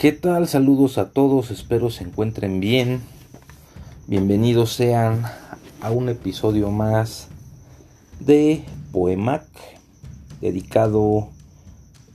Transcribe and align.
¿Qué 0.00 0.12
tal? 0.12 0.48
Saludos 0.48 0.96
a 0.96 1.10
todos, 1.10 1.50
espero 1.50 1.90
se 1.90 2.04
encuentren 2.04 2.58
bien. 2.58 3.02
Bienvenidos 4.06 4.72
sean 4.72 5.24
a 5.82 5.90
un 5.90 6.08
episodio 6.08 6.70
más 6.70 7.28
de 8.18 8.64
Poemac, 8.92 9.44
dedicado 10.40 11.28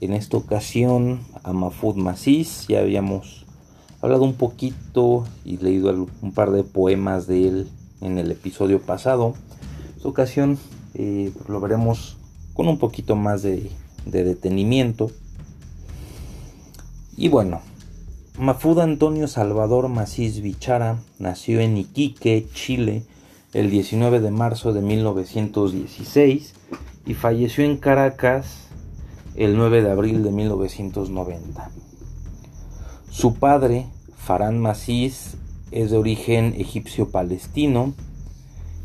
en 0.00 0.14
esta 0.14 0.36
ocasión 0.36 1.20
a 1.44 1.52
Mahfoud 1.52 1.94
Masís. 1.94 2.66
Ya 2.66 2.80
habíamos 2.80 3.46
hablado 4.00 4.24
un 4.24 4.34
poquito 4.34 5.24
y 5.44 5.58
leído 5.58 6.08
un 6.22 6.32
par 6.32 6.50
de 6.50 6.64
poemas 6.64 7.28
de 7.28 7.46
él 7.46 7.68
en 8.00 8.18
el 8.18 8.32
episodio 8.32 8.82
pasado. 8.82 9.34
Esta 9.96 10.08
ocasión 10.08 10.58
eh, 10.94 11.32
lo 11.46 11.60
veremos 11.60 12.16
con 12.52 12.66
un 12.66 12.80
poquito 12.80 13.14
más 13.14 13.44
de 13.44 13.70
detenimiento. 14.06 15.08
Y 17.16 17.28
bueno, 17.28 17.60
Mahfoud 18.38 18.80
Antonio 18.80 19.28
Salvador 19.28 19.88
Macís 19.88 20.42
Bichara 20.42 20.98
nació 21.18 21.60
en 21.60 21.78
Iquique, 21.78 22.46
Chile, 22.52 23.02
el 23.54 23.70
19 23.70 24.20
de 24.20 24.30
marzo 24.30 24.74
de 24.74 24.82
1916 24.82 26.52
y 27.06 27.14
falleció 27.14 27.64
en 27.64 27.78
Caracas 27.78 28.68
el 29.36 29.56
9 29.56 29.82
de 29.82 29.90
abril 29.90 30.22
de 30.22 30.32
1990. 30.32 31.70
Su 33.10 33.36
padre, 33.36 33.86
Farán 34.18 34.60
Macís, 34.60 35.38
es 35.70 35.90
de 35.90 35.96
origen 35.96 36.52
egipcio-palestino 36.58 37.94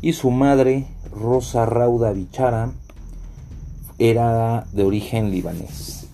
y 0.00 0.14
su 0.14 0.30
madre, 0.30 0.86
Rosa 1.14 1.66
Rauda 1.66 2.12
Bichara, 2.12 2.72
era 3.98 4.66
de 4.72 4.82
origen 4.82 5.30
libanés. 5.30 6.06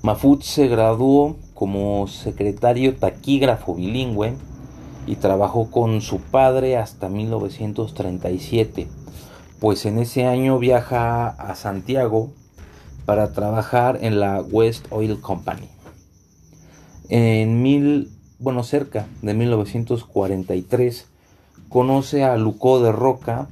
Mahfoud 0.00 0.40
se 0.40 0.66
graduó 0.68 1.36
como 1.58 2.06
secretario 2.06 2.94
taquígrafo 2.94 3.74
bilingüe 3.74 4.36
y 5.08 5.16
trabajó 5.16 5.72
con 5.72 6.00
su 6.02 6.20
padre 6.20 6.76
hasta 6.76 7.08
1937, 7.08 8.86
pues 9.58 9.84
en 9.84 9.98
ese 9.98 10.24
año 10.24 10.60
viaja 10.60 11.26
a 11.26 11.56
Santiago 11.56 12.30
para 13.06 13.32
trabajar 13.32 13.98
en 14.02 14.20
la 14.20 14.40
West 14.40 14.86
Oil 14.90 15.20
Company. 15.20 15.68
En 17.08 17.60
mil, 17.60 18.12
bueno, 18.38 18.62
cerca 18.62 19.08
de 19.22 19.34
1943, 19.34 21.08
conoce 21.68 22.22
a 22.22 22.36
Lucó 22.36 22.80
de 22.80 22.92
Roca, 22.92 23.48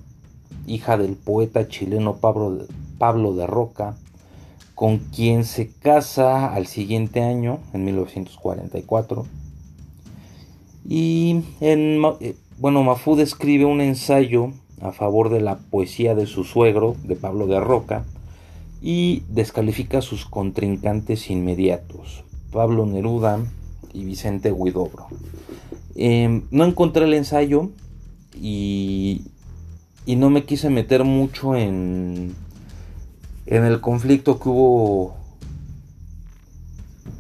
hija 0.69 0.97
del 0.97 1.17
poeta 1.17 1.67
chileno 1.67 2.19
Pablo, 2.19 2.67
Pablo 2.99 3.35
de 3.35 3.49
Roca, 3.49 3.97
con 4.77 4.99
quien 4.99 5.45
se 5.45 5.71
casa 5.71 6.53
al 6.53 6.67
siguiente 6.67 7.23
año, 7.23 7.61
en 7.73 7.87
1944. 7.87 9.27
Y 10.87 11.41
en, 11.63 12.03
eh, 12.21 12.37
bueno, 12.59 12.85
Mafud 12.85 13.19
escribe 13.21 13.65
un 13.65 13.81
ensayo 13.81 14.53
a 14.83 14.93
favor 14.93 15.31
de 15.31 15.41
la 15.41 15.57
poesía 15.57 16.15
de 16.15 16.27
su 16.27 16.45
suegro, 16.45 16.95
de 17.05 17.17
Pablo 17.17 17.47
de 17.47 17.59
Roca, 17.59 18.05
y 18.83 19.23
descalifica 19.31 19.99
a 19.99 20.03
sus 20.03 20.27
contrincantes 20.27 21.31
inmediatos, 21.31 22.25
Pablo 22.53 22.85
Neruda 22.85 23.41
y 23.95 24.05
Vicente 24.05 24.53
Huidobro. 24.53 25.07
Em, 25.95 26.43
no 26.51 26.67
encontré 26.67 27.07
el 27.07 27.15
ensayo 27.15 27.71
y, 28.39 29.23
y 30.05 30.17
no 30.17 30.29
me 30.29 30.45
quise 30.45 30.69
meter 30.69 31.05
mucho 31.05 31.57
en, 31.57 32.35
en 33.47 33.65
el 33.65 33.81
conflicto 33.81 34.39
que 34.39 34.49
hubo 34.49 35.15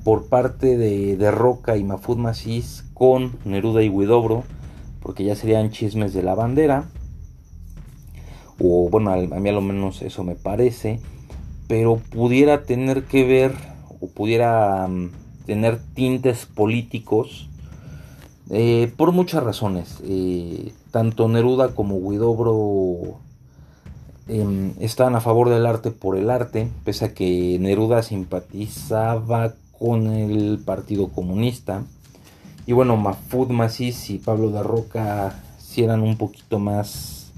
por 0.02 0.26
parte 0.26 0.76
de, 0.76 1.30
Roca 1.30 1.76
y 1.76 1.84
Mafud 1.84 2.16
Masís 2.16 2.84
con 2.94 3.36
Neruda 3.44 3.82
y 3.82 3.88
Huidobro, 3.88 4.44
porque 5.00 5.24
ya 5.24 5.34
serían 5.34 5.70
chismes 5.70 6.12
de 6.12 6.22
la 6.22 6.34
bandera, 6.34 6.84
o 8.60 8.88
bueno, 8.88 9.12
a 9.12 9.16
mí 9.16 9.48
a 9.48 9.60
menos 9.60 10.02
eso 10.02 10.24
me 10.24 10.34
parece, 10.34 11.00
pero 11.68 11.96
pudiera 11.96 12.62
tener 12.62 13.04
que 13.04 13.24
ver, 13.24 13.52
o 14.00 14.08
pudiera 14.08 14.86
mm, 14.86 15.10
tener 15.46 15.80
tintes 15.94 16.46
políticos, 16.46 17.48
eh, 18.50 18.92
por 18.96 19.12
muchas 19.12 19.42
razones. 19.42 20.00
Eh, 20.04 20.72
tanto 20.92 21.28
Neruda 21.28 21.74
como 21.74 21.96
Huidobro 21.96 23.18
Em, 24.28 24.72
estaban 24.80 25.14
a 25.14 25.20
favor 25.20 25.50
del 25.50 25.66
arte 25.66 25.92
por 25.92 26.16
el 26.16 26.30
arte, 26.30 26.68
pese 26.84 27.04
a 27.04 27.14
que 27.14 27.58
Neruda 27.60 28.02
simpatizaba 28.02 29.54
con 29.78 30.08
el 30.08 30.58
Partido 30.64 31.08
Comunista. 31.08 31.84
Y 32.66 32.72
bueno, 32.72 32.96
Mahfoud 32.96 33.50
Masís 33.50 34.10
y 34.10 34.18
Pablo 34.18 34.50
de 34.50 34.64
Roca 34.64 35.40
sí 35.58 35.84
eran 35.84 36.02
un 36.02 36.16
poquito 36.16 36.58
más, 36.58 37.30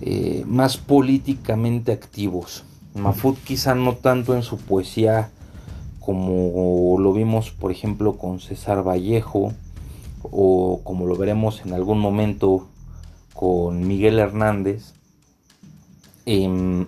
eh, 0.00 0.44
más 0.46 0.76
políticamente 0.76 1.90
activos. 1.90 2.62
Mahfoud 2.94 3.36
quizá 3.44 3.74
no 3.74 3.96
tanto 3.96 4.36
en 4.36 4.42
su 4.42 4.58
poesía 4.58 5.30
como 5.98 6.96
lo 6.98 7.12
vimos 7.12 7.50
por 7.50 7.70
ejemplo 7.70 8.16
con 8.16 8.40
César 8.40 8.86
Vallejo 8.86 9.52
o 10.22 10.80
como 10.82 11.06
lo 11.06 11.14
veremos 11.14 11.62
en 11.64 11.72
algún 11.72 12.00
momento 12.00 12.66
con 13.34 13.86
Miguel 13.86 14.18
Hernández 14.18 14.94
Em, 16.26 16.86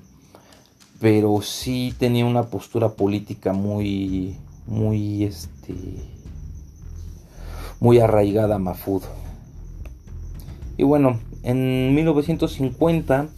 pero 1.00 1.40
sí 1.42 1.94
tenía 1.98 2.24
una 2.26 2.44
postura 2.44 2.90
política 2.90 3.52
muy, 3.52 4.36
muy, 4.66 5.24
este, 5.24 5.74
muy 7.80 7.98
arraigada 7.98 8.56
a 8.56 8.58
Mafud. 8.58 9.02
Y 10.76 10.84
bueno, 10.84 11.18
en 11.42 11.94
1950 11.94 13.28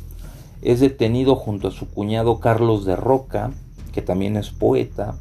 es 0.63 0.81
detenido 0.81 1.37
junto 1.37 1.69
a 1.69 1.71
su 1.71 1.89
cuñado 1.89 2.41
Carlos 2.41 2.85
de 2.85 2.97
Roca, 2.97 3.51
que 3.93 4.03
también 4.03 4.37
es 4.37 4.51
poeta, 4.51 5.17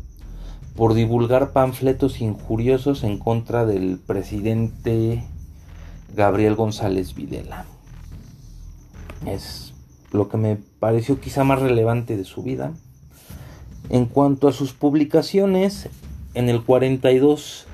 por 0.75 0.93
divulgar 0.93 1.51
panfletos 1.51 2.19
injuriosos 2.21 3.03
en 3.03 3.19
contra 3.19 3.65
del 3.65 3.99
presidente 3.99 5.23
Gabriel 6.15 6.55
González 6.55 7.13
Videla. 7.13 7.65
Es 9.25 9.72
lo 10.13 10.29
que 10.29 10.37
me 10.37 10.57
pareció 10.79 11.19
quizá 11.19 11.43
más 11.43 11.61
relevante 11.61 12.15
de 12.15 12.23
su 12.23 12.43
vida. 12.43 12.73
En 13.89 14.05
cuanto 14.05 14.47
a 14.47 14.53
sus 14.53 14.73
publicaciones, 14.73 15.89
en 16.33 16.49
el 16.49 16.63
42 16.63 17.65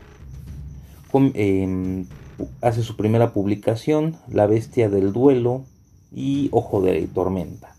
em, 1.33 2.05
hace 2.61 2.83
su 2.83 2.95
primera 2.95 3.33
publicación, 3.33 4.17
La 4.29 4.47
Bestia 4.47 4.89
del 4.89 5.13
Duelo 5.13 5.63
y 6.13 6.49
Ojo 6.51 6.81
de 6.81 7.07
Tormenta. 7.07 7.75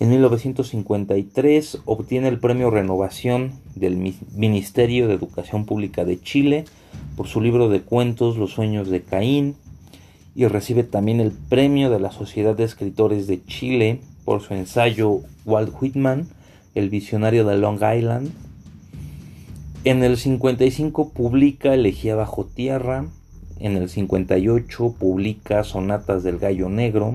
En 0.00 0.10
1953 0.10 1.80
obtiene 1.84 2.28
el 2.28 2.38
premio 2.38 2.70
Renovación 2.70 3.54
del 3.74 3.96
Ministerio 3.96 5.08
de 5.08 5.14
Educación 5.14 5.66
Pública 5.66 6.04
de 6.04 6.20
Chile 6.20 6.64
por 7.16 7.26
su 7.26 7.40
libro 7.40 7.68
de 7.68 7.80
cuentos 7.80 8.36
Los 8.36 8.52
sueños 8.52 8.88
de 8.88 9.02
Caín, 9.02 9.56
y 10.38 10.46
recibe 10.46 10.84
también 10.84 11.18
el 11.18 11.32
premio 11.32 11.90
de 11.90 11.98
la 11.98 12.12
Sociedad 12.12 12.54
de 12.54 12.62
Escritores 12.62 13.26
de 13.26 13.44
Chile 13.44 14.02
por 14.24 14.40
su 14.40 14.54
ensayo 14.54 15.18
Walt 15.44 15.74
Whitman, 15.80 16.28
el 16.76 16.90
visionario 16.90 17.44
de 17.44 17.56
Long 17.56 17.80
Island. 17.82 18.30
En 19.82 20.04
el 20.04 20.16
55 20.16 21.08
publica 21.08 21.74
Elegía 21.74 22.14
bajo 22.14 22.44
tierra, 22.44 23.06
en 23.58 23.76
el 23.76 23.88
58 23.88 24.94
publica 24.96 25.64
Sonatas 25.64 26.22
del 26.22 26.38
Gallo 26.38 26.68
Negro, 26.68 27.14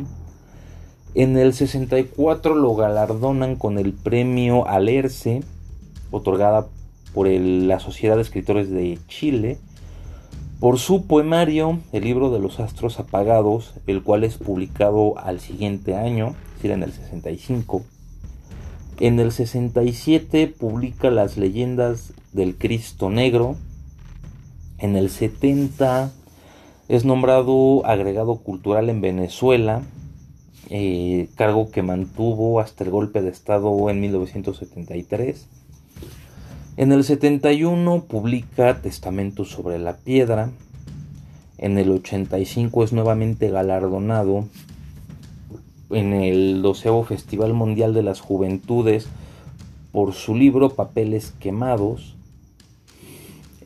en 1.15 1.37
el 1.37 1.53
64 1.53 2.55
lo 2.55 2.75
galardonan 2.75 3.55
con 3.55 3.77
el 3.77 3.93
premio 3.93 4.67
Alerce, 4.67 5.43
otorgada 6.11 6.67
por 7.13 7.29
la 7.29 7.79
Sociedad 7.79 8.17
de 8.17 8.23
Escritores 8.23 8.69
de 8.69 8.99
Chile, 9.07 9.59
por 10.63 10.79
su 10.79 11.07
poemario 11.07 11.81
El 11.91 12.05
libro 12.05 12.31
de 12.31 12.39
los 12.39 12.61
astros 12.61 12.97
apagados, 12.97 13.73
el 13.85 14.01
cual 14.01 14.23
es 14.23 14.37
publicado 14.37 15.19
al 15.19 15.41
siguiente 15.41 15.93
año, 15.93 16.27
es 16.27 16.53
decir, 16.55 16.71
en 16.71 16.83
el 16.83 16.93
65. 16.93 17.81
En 19.01 19.19
el 19.19 19.33
67 19.33 20.47
publica 20.47 21.11
Las 21.11 21.35
leyendas 21.35 22.13
del 22.31 22.55
Cristo 22.55 23.09
Negro. 23.09 23.57
En 24.77 24.95
el 24.95 25.09
70 25.09 26.13
es 26.87 27.03
nombrado 27.03 27.85
agregado 27.85 28.37
cultural 28.37 28.89
en 28.89 29.01
Venezuela, 29.01 29.81
eh, 30.69 31.27
cargo 31.35 31.71
que 31.71 31.81
mantuvo 31.81 32.61
hasta 32.61 32.85
el 32.85 32.89
golpe 32.89 33.21
de 33.21 33.31
Estado 33.31 33.89
en 33.89 33.99
1973. 33.99 35.45
En 36.75 36.91
el 36.91 37.03
71 37.03 38.05
publica 38.05 38.81
Testamento 38.81 39.45
sobre 39.45 39.77
la 39.77 39.97
Piedra. 39.97 40.49
En 41.59 41.77
el 41.77 41.91
85 41.91 42.83
es 42.83 42.93
nuevamente 42.93 43.51
galardonado 43.51 44.45
en 45.91 46.13
el 46.13 46.63
12 46.63 47.03
Festival 47.07 47.53
Mundial 47.53 47.93
de 47.93 48.01
las 48.01 48.21
Juventudes 48.21 49.07
por 49.91 50.13
su 50.13 50.33
libro 50.33 50.69
Papeles 50.69 51.35
Quemados. 51.39 52.15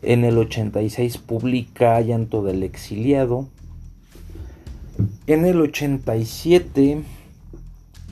En 0.01 0.25
el 0.25 0.37
86 0.37 1.17
publica 1.17 2.01
Llanto 2.01 2.43
del 2.43 2.61
Exiliado. 2.61 3.47
En 5.27 5.45
el 5.45 5.61
87 5.61 7.03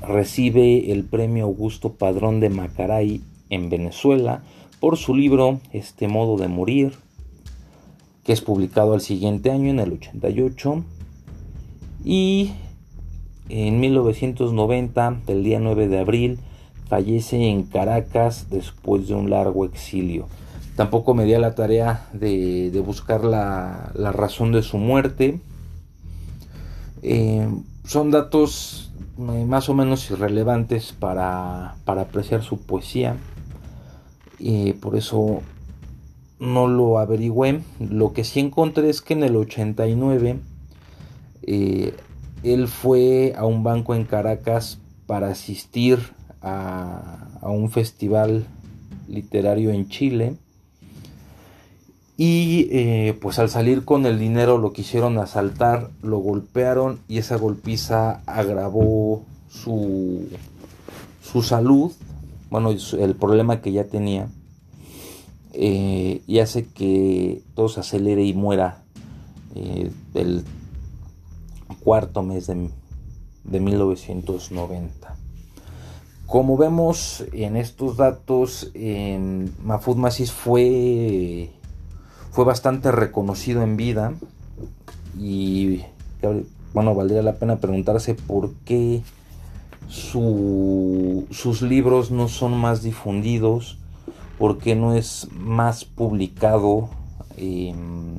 recibe 0.08 0.94
el 0.94 1.04
premio 1.04 1.44
Augusto 1.44 1.96
Padrón 1.96 2.40
de 2.40 2.50
Macaray 2.50 3.22
en 3.50 3.70
Venezuela 3.70 4.42
por 4.86 4.98
su 4.98 5.16
libro 5.16 5.62
Este 5.74 6.08
modo 6.08 6.38
de 6.38 6.48
morir, 6.48 6.94
que 8.24 8.34
es 8.34 8.42
publicado 8.42 8.94
al 8.94 9.02
siguiente 9.02 9.50
año, 9.50 9.72
en 9.72 9.80
el 9.80 9.94
88. 9.94 10.84
Y 12.04 12.52
en 13.50 13.80
1990, 13.80 15.22
el 15.26 15.44
día 15.44 15.60
9 15.60 15.88
de 15.88 15.98
abril, 15.98 16.40
fallece 16.88 17.50
en 17.50 17.64
Caracas 17.64 18.52
después 18.52 19.08
de 19.08 19.16
un 19.16 19.32
largo 19.32 19.66
exilio. 19.66 20.28
Tampoco 20.76 21.16
me 21.16 21.26
di 21.26 21.32
la 21.32 21.56
tarea 21.56 22.08
de, 22.14 22.70
buscar 22.86 23.24
la, 23.24 23.92
razón 23.96 24.52
de 24.52 24.62
su 24.62 24.78
muerte. 24.78 25.40
Eh, 27.02 27.50
son 27.86 28.12
datos 28.12 28.92
eh, 29.18 29.46
más 29.48 29.68
o 29.68 29.74
menos 29.74 30.12
irrelevantes 30.12 30.92
para, 30.92 31.74
apreciar 31.88 32.44
su 32.44 32.60
poesía. 32.60 33.18
Y 34.40 34.74
por 34.74 34.96
eso 34.96 35.42
no 36.40 36.68
lo 36.68 37.00
averigüé. 37.00 37.62
Lo 37.80 38.14
que 38.14 38.24
sí 38.24 38.40
encontré 38.40 38.90
es 38.90 39.02
que 39.02 39.14
en 39.14 39.24
el 39.24 39.36
89 39.36 40.40
eh, 41.44 41.94
él 42.44 42.68
fue 42.68 43.34
a 43.38 43.46
un 43.46 43.64
banco 43.64 43.96
en 43.96 44.06
Caracas 44.06 44.80
para 45.08 45.30
asistir 45.30 46.00
a, 46.42 47.28
a 47.42 47.50
un 47.50 47.70
festival 47.70 48.46
literario 49.08 49.72
en 49.72 49.88
Chile 49.88 50.36
y 52.18 52.70
eh, 52.72 53.18
pues 53.22 53.40
al 53.40 53.50
salir 53.50 53.84
con 53.84 54.06
el 54.06 54.18
dinero 54.18 54.58
lo 54.58 54.72
quisieron 54.72 55.18
asaltar, 55.18 55.90
lo 56.02 56.20
golpearon 56.20 57.00
y 57.10 57.18
esa 57.18 57.36
golpiza 57.36 58.22
agravó 58.26 59.24
su, 59.50 60.28
su 61.22 61.42
salud, 61.42 61.92
bueno, 62.56 62.70
el 62.70 63.16
problema 63.16 63.60
que 63.60 63.74
ya 63.74 63.84
tenía, 63.84 64.30
eh, 65.52 66.22
y 66.26 66.40
hace 66.40 66.66
que 66.66 67.44
todo 67.54 67.68
se 67.68 67.82
acelere 67.82 68.24
y 68.24 68.34
muera 68.34 68.82
eh, 69.56 69.92
el 70.14 70.46
cuarto 71.82 72.24
mes 72.24 72.48
de, 72.48 72.70
de 73.44 73.60
1990. 73.60 75.18
Como 76.28 76.56
vemos 76.56 77.26
en 77.34 77.58
estos 77.58 77.98
datos, 77.98 78.72
Mafud 79.62 79.98
Masis 79.98 80.32
fue 80.32 81.52
fue 82.32 82.46
bastante 82.46 82.94
reconocido 82.94 83.64
en 83.64 83.76
vida 83.76 84.14
y 85.20 85.82
bueno, 86.74 86.96
valdría 86.96 87.22
la 87.22 87.36
pena 87.36 87.58
preguntarse 87.58 88.16
por 88.16 88.54
qué 88.64 89.04
sus 89.88 91.62
libros 91.62 92.12
no 92.12 92.28
son 92.28 92.58
más 92.58 92.82
difundidos, 92.82 93.78
por 94.38 94.58
qué 94.58 94.76
no 94.76 94.94
es 94.94 95.28
más 95.32 95.86
publicado. 95.86 96.90
Em, 97.38 98.16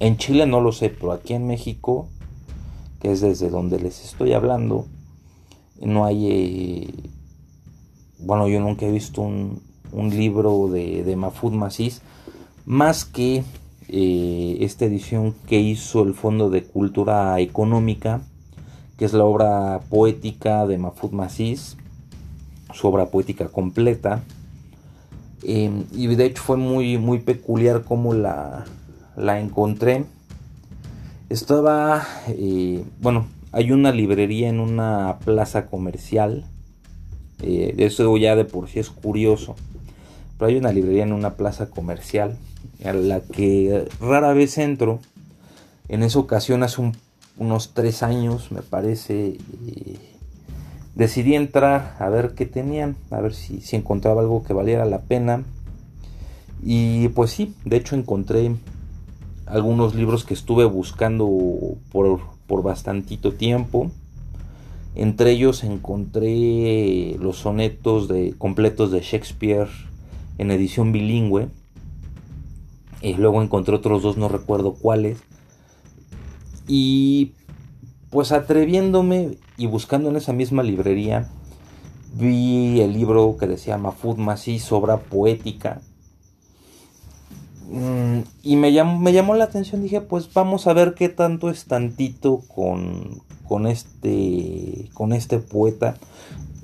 en 0.00 0.16
Chile 0.16 0.46
no 0.46 0.60
lo 0.60 0.72
sé, 0.72 0.90
pero 0.90 1.12
aquí 1.12 1.34
en 1.34 1.46
México, 1.46 2.08
que 3.00 3.12
es 3.12 3.20
desde 3.20 3.50
donde 3.50 3.78
les 3.78 4.04
estoy 4.04 4.32
hablando, 4.32 4.86
no 5.80 6.04
hay... 6.04 6.26
Eh, 6.30 6.94
bueno, 8.18 8.48
yo 8.48 8.60
nunca 8.60 8.86
he 8.86 8.90
visto 8.90 9.22
un, 9.22 9.60
libro 9.92 10.68
de, 10.68 11.04
de 11.04 11.16
Mafud 11.16 11.52
más 12.66 13.04
que 13.04 13.44
eh, 13.88 14.58
esta 14.60 14.84
edición 14.84 15.34
que 15.46 15.60
hizo 15.60 16.02
el 16.02 16.14
Fondo 16.14 16.50
de 16.50 16.64
Cultura 16.64 17.38
Económica, 17.40 18.22
que 18.96 19.04
es 19.04 19.12
la 19.12 19.24
obra 19.24 19.80
poética 19.90 20.66
de 20.66 20.78
Mahfoud 20.78 21.12
Massis, 21.12 21.76
su 22.72 22.88
obra 22.88 23.06
poética 23.06 23.48
completa. 23.48 24.22
Em, 25.42 25.84
y 25.92 26.06
de 26.08 26.24
hecho 26.24 26.42
fue 26.42 26.56
muy, 26.56 26.98
muy 26.98 27.18
peculiar 27.18 27.84
como 27.84 28.14
la, 28.14 28.64
la 29.16 29.40
encontré. 29.40 30.04
Estaba, 31.28 32.06
eh, 32.28 32.84
bueno, 33.00 33.26
hay 33.52 33.72
una 33.72 33.92
librería 33.92 34.48
en 34.48 34.60
una 34.60 35.18
plaza 35.24 35.66
comercial. 35.66 36.44
Eh, 37.42 37.74
eso 37.78 38.16
ya 38.16 38.36
de 38.36 38.44
por 38.44 38.68
sí 38.68 38.78
es 38.78 38.90
curioso. 38.90 39.56
Pero 40.38 40.48
hay 40.48 40.56
una 40.56 40.72
librería 40.72 41.04
en 41.04 41.12
una 41.12 41.34
plaza 41.34 41.70
comercial 41.70 42.36
a 42.84 42.92
la 42.92 43.20
que 43.20 43.88
rara 44.00 44.32
vez 44.32 44.58
entro. 44.58 45.00
En 45.88 46.02
esa 46.02 46.18
ocasión, 46.18 46.62
hace 46.62 46.82
unos 47.38 47.74
tres 47.74 48.02
años, 48.02 48.50
me 48.50 48.62
parece, 48.62 49.38
decidí 50.94 51.34
entrar 51.34 51.96
a 51.98 52.08
ver 52.08 52.34
qué 52.34 52.46
tenían, 52.46 52.96
a 53.10 53.20
ver 53.20 53.34
si, 53.34 53.60
si 53.60 53.76
encontraba 53.76 54.22
algo 54.22 54.42
que 54.44 54.52
valiera 54.52 54.84
la 54.84 55.02
pena. 55.02 55.44
Y 56.62 57.08
pues 57.08 57.30
sí, 57.30 57.54
de 57.64 57.76
hecho 57.76 57.96
encontré 57.96 58.54
algunos 59.46 59.94
libros 59.94 60.24
que 60.24 60.34
estuve 60.34 60.64
buscando 60.64 61.28
por, 61.92 62.20
por 62.46 62.62
bastantito 62.62 63.32
tiempo. 63.32 63.90
Entre 64.94 65.32
ellos 65.32 65.62
encontré 65.62 67.16
los 67.20 67.36
sonetos 67.36 68.08
de, 68.08 68.34
completos 68.38 68.90
de 68.90 69.00
Shakespeare 69.00 69.68
en 70.38 70.50
edición 70.50 70.90
bilingüe 70.90 71.48
y 73.02 73.14
luego 73.14 73.42
encontré 73.42 73.76
otros 73.76 74.02
dos, 74.02 74.16
no 74.16 74.28
recuerdo 74.28 74.72
cuáles. 74.72 75.18
Y 76.68 77.32
pues 78.10 78.32
atreviéndome 78.32 79.38
y 79.56 79.66
buscando 79.66 80.10
en 80.10 80.16
esa 80.16 80.32
misma 80.32 80.62
librería, 80.62 81.28
vi 82.14 82.80
el 82.80 82.92
libro 82.92 83.36
que 83.38 83.46
decía 83.46 83.78
Mafud 83.78 84.16
Masí, 84.16 84.60
obra 84.70 84.98
poética. 84.98 85.80
Mm, 87.68 88.20
y 88.42 88.56
me 88.56 88.72
llamó, 88.72 88.98
me 89.00 89.12
llamó 89.12 89.34
la 89.34 89.44
atención, 89.44 89.82
dije, 89.82 90.00
pues 90.00 90.32
vamos 90.32 90.66
a 90.66 90.72
ver 90.72 90.94
qué 90.94 91.08
tanto 91.08 91.50
es 91.50 91.64
tantito 91.66 92.42
con, 92.54 93.22
con, 93.46 93.66
este, 93.66 94.88
con 94.94 95.12
este 95.12 95.38
poeta. 95.38 95.96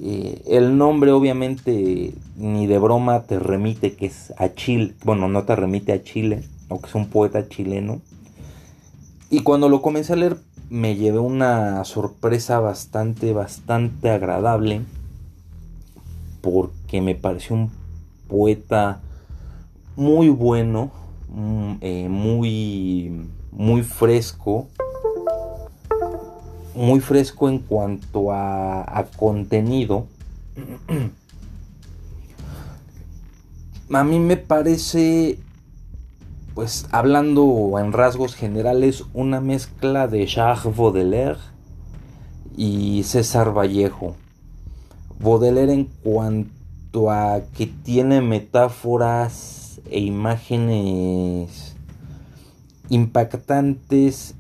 Eh, 0.00 0.42
el 0.46 0.78
nombre 0.78 1.12
obviamente 1.12 2.14
ni 2.36 2.66
de 2.66 2.78
broma 2.78 3.22
te 3.22 3.38
remite 3.38 3.94
que 3.94 4.06
es 4.06 4.32
a 4.36 4.52
Chile, 4.52 4.94
bueno, 5.04 5.28
no 5.28 5.44
te 5.44 5.54
remite 5.54 5.92
a 5.92 6.02
Chile, 6.02 6.42
o 6.68 6.80
que 6.80 6.88
es 6.88 6.94
un 6.94 7.08
poeta 7.08 7.48
chileno. 7.48 8.00
Y 9.32 9.42
cuando 9.42 9.68
lo 9.68 9.80
comencé 9.80 10.12
a 10.12 10.16
leer 10.16 10.36
me 10.68 10.94
llevé 10.94 11.18
una 11.18 11.84
sorpresa 11.84 12.60
bastante, 12.60 13.32
bastante 13.32 14.10
agradable, 14.10 14.82
porque 16.42 17.00
me 17.00 17.14
pareció 17.14 17.56
un 17.56 17.70
poeta 18.28 19.00
muy 19.96 20.28
bueno, 20.28 20.92
mm, 21.30 21.72
eh, 21.80 22.08
muy, 22.08 23.26
muy 23.50 23.82
fresco 23.82 24.68
muy 26.74 27.00
fresco 27.00 27.48
en 27.48 27.58
cuanto 27.58 28.32
a, 28.32 29.06
contenido. 29.16 30.06
a 33.92 34.04
mí 34.04 34.18
me 34.18 34.36
parece, 34.36 35.38
pues 36.54 36.86
hablando 36.90 37.78
en 37.78 37.92
rasgos 37.92 38.34
generales, 38.34 39.04
una 39.14 39.40
mezcla 39.40 40.06
de 40.08 40.26
Charles 40.26 40.76
Baudelaire 40.76 41.38
y 42.56 43.02
César 43.04 43.56
Vallejo. 43.56 44.16
Baudelaire 45.18 45.72
en 45.72 45.84
cuanto 45.84 47.10
a 47.10 47.40
que 47.56 47.66
tiene 47.66 48.20
metáforas 48.20 49.80
e 49.90 50.00
imágenes 50.00 51.76
impactantes 52.88 54.34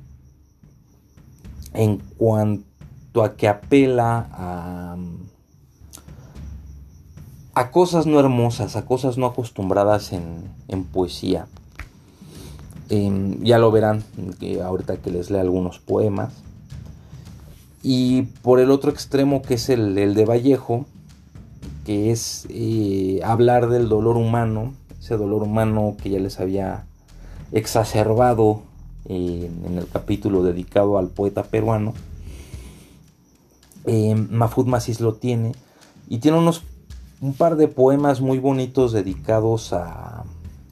en 1.72 1.98
cuanto 2.18 3.22
a 3.22 3.34
que 3.34 3.48
apela 3.48 4.28
a, 4.32 4.96
a 7.54 7.70
cosas 7.70 8.06
no 8.06 8.20
hermosas, 8.20 8.76
a 8.76 8.84
cosas 8.84 9.18
no 9.18 9.26
acostumbradas 9.26 10.12
en, 10.12 10.84
poesía. 10.84 11.46
Em, 12.88 13.42
ya 13.42 13.58
lo 13.58 13.70
verán 13.70 14.02
ahorita 14.62 14.96
que 14.98 15.10
les 15.10 15.30
lea 15.30 15.40
algunos 15.40 15.78
poemas. 15.78 16.32
Y 17.82 18.22
por 18.42 18.60
el 18.60 18.70
otro 18.70 18.90
extremo 18.90 19.42
que 19.42 19.54
es 19.54 19.68
el, 19.68 19.94
de 19.94 20.24
Vallejo, 20.24 20.86
que 21.84 22.12
es 22.12 22.46
eh, 22.48 23.20
hablar 23.24 23.68
del 23.68 23.88
dolor 23.88 24.16
humano, 24.16 24.72
ese 25.00 25.16
dolor 25.16 25.42
humano 25.42 25.96
que 26.00 26.10
ya 26.10 26.20
les 26.20 26.38
había 26.38 26.84
exacerbado 27.50 28.62
en 29.06 29.78
el 29.78 29.88
capítulo 29.88 30.44
dedicado 30.44 30.96
al 30.96 31.08
poeta 31.08 31.42
peruano. 31.42 31.92
Eh, 33.84 34.14
Mahfoud 34.14 34.66
Massis 34.66 35.00
lo 35.00 35.14
tiene 35.14 35.52
y 36.08 36.18
tiene 36.18 36.38
unos 36.38 36.62
un 37.20 37.34
par 37.34 37.56
de 37.56 37.66
poemas 37.66 38.20
muy 38.20 38.38
bonitos 38.38 38.92
dedicados 38.92 39.72
a, 39.72 40.24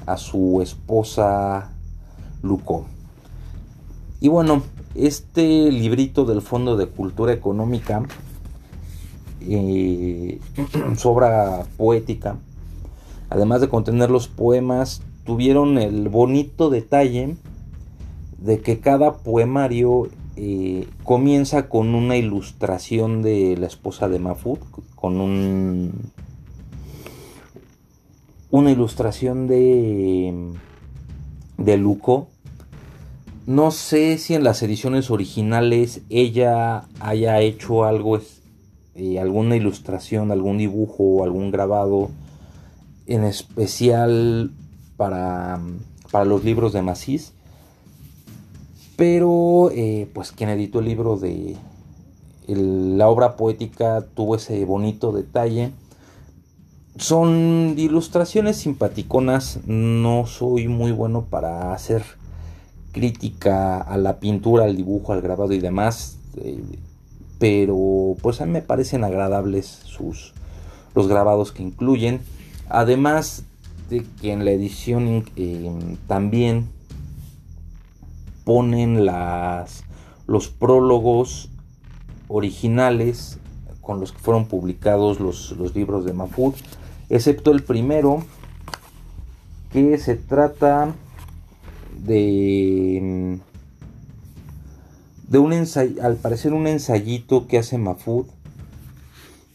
a 0.06 0.16
su 0.16 0.60
esposa 0.62 1.70
Luco. 2.42 2.86
Y 4.20 4.28
bueno, 4.28 4.62
este 4.94 5.70
librito 5.70 6.24
del 6.24 6.42
Fondo 6.42 6.76
de 6.76 6.86
Cultura 6.86 7.32
Económica, 7.32 8.02
eh, 9.40 10.40
su 10.96 11.08
obra 11.08 11.64
poética, 11.76 12.36
además 13.30 13.60
de 13.60 13.68
contener 13.68 14.10
los 14.10 14.28
poemas, 14.28 15.02
tuvieron 15.24 15.78
el 15.78 16.08
bonito 16.08 16.70
detalle 16.70 17.36
de 18.38 18.60
que 18.60 18.80
cada 18.80 19.18
poemario 19.18 20.08
eh, 20.36 20.88
comienza 21.04 21.68
con 21.68 21.94
una 21.94 22.16
ilustración 22.16 23.22
de 23.22 23.56
la 23.56 23.66
esposa 23.66 24.08
de 24.08 24.18
Mafud, 24.18 24.58
con 24.94 25.20
un 25.20 26.10
una 28.50 28.72
ilustración 28.72 29.46
de 29.46 30.52
de 31.60 31.76
Luco. 31.76 32.28
No 33.46 33.70
sé 33.70 34.18
si 34.18 34.34
en 34.34 34.44
las 34.44 34.62
ediciones 34.62 35.10
originales 35.10 36.02
ella 36.08 36.84
haya 36.98 37.40
hecho 37.40 37.84
algo, 37.84 38.18
eh, 38.94 39.18
alguna 39.20 39.56
ilustración, 39.56 40.32
algún 40.32 40.58
dibujo 40.58 41.04
o 41.04 41.24
algún 41.24 41.50
grabado 41.50 42.10
en 43.06 43.24
especial 43.24 44.50
para, 44.96 45.60
para 46.10 46.24
los 46.24 46.44
libros 46.44 46.72
de 46.72 46.82
Macís. 46.82 47.32
Pero 48.96 49.70
eh, 49.74 50.08
pues 50.12 50.32
quien 50.32 50.50
editó 50.50 50.80
el 50.80 50.86
libro 50.86 51.16
de 51.16 51.56
la 52.46 53.08
obra 53.08 53.36
poética 53.36 54.04
tuvo 54.14 54.36
ese 54.36 54.64
bonito 54.64 55.12
detalle. 55.12 55.72
Son 56.96 57.74
ilustraciones 57.76 58.56
simpaticonas. 58.56 59.60
No 59.66 60.26
soy 60.26 60.68
muy 60.68 60.92
bueno 60.92 61.26
para 61.28 61.72
hacer 61.72 62.02
crítica 62.92 63.80
a 63.80 63.96
la 63.96 64.18
pintura, 64.18 64.64
al 64.64 64.76
dibujo, 64.76 65.12
al 65.12 65.22
grabado 65.22 65.52
y 65.52 65.60
demás. 65.60 66.18
Eh, 66.36 66.62
pero 67.38 68.16
pues 68.20 68.40
a 68.40 68.46
mí 68.46 68.52
me 68.52 68.62
parecen 68.62 69.02
agradables 69.04 69.66
sus 69.66 70.34
los 70.94 71.08
grabados 71.08 71.52
que 71.52 71.62
incluyen. 71.62 72.20
Además 72.68 73.44
de 73.88 74.04
que 74.20 74.32
en 74.32 74.44
la 74.44 74.52
edición 74.52 75.24
eh, 75.36 75.96
también 76.06 76.68
ponen 78.44 79.04
las, 79.04 79.84
los 80.26 80.48
prólogos 80.48 81.50
originales 82.28 83.38
con 83.80 84.00
los 84.00 84.12
que 84.12 84.18
fueron 84.18 84.46
publicados 84.46 85.18
los, 85.18 85.74
libros 85.74 86.04
de 86.04 86.12
Mafud, 86.12 86.54
excepto 87.10 87.50
el 87.50 87.62
primero, 87.62 88.24
que 89.72 89.98
se 89.98 90.16
trata 90.16 90.94
de, 91.98 93.38
de 95.28 95.38
un 95.38 95.52
ensayo, 95.52 96.02
al 96.02 96.16
parecer 96.16 96.52
un 96.54 96.66
ensayito 96.66 97.46
que 97.46 97.58
hace 97.58 97.76
Mafud, 97.78 98.26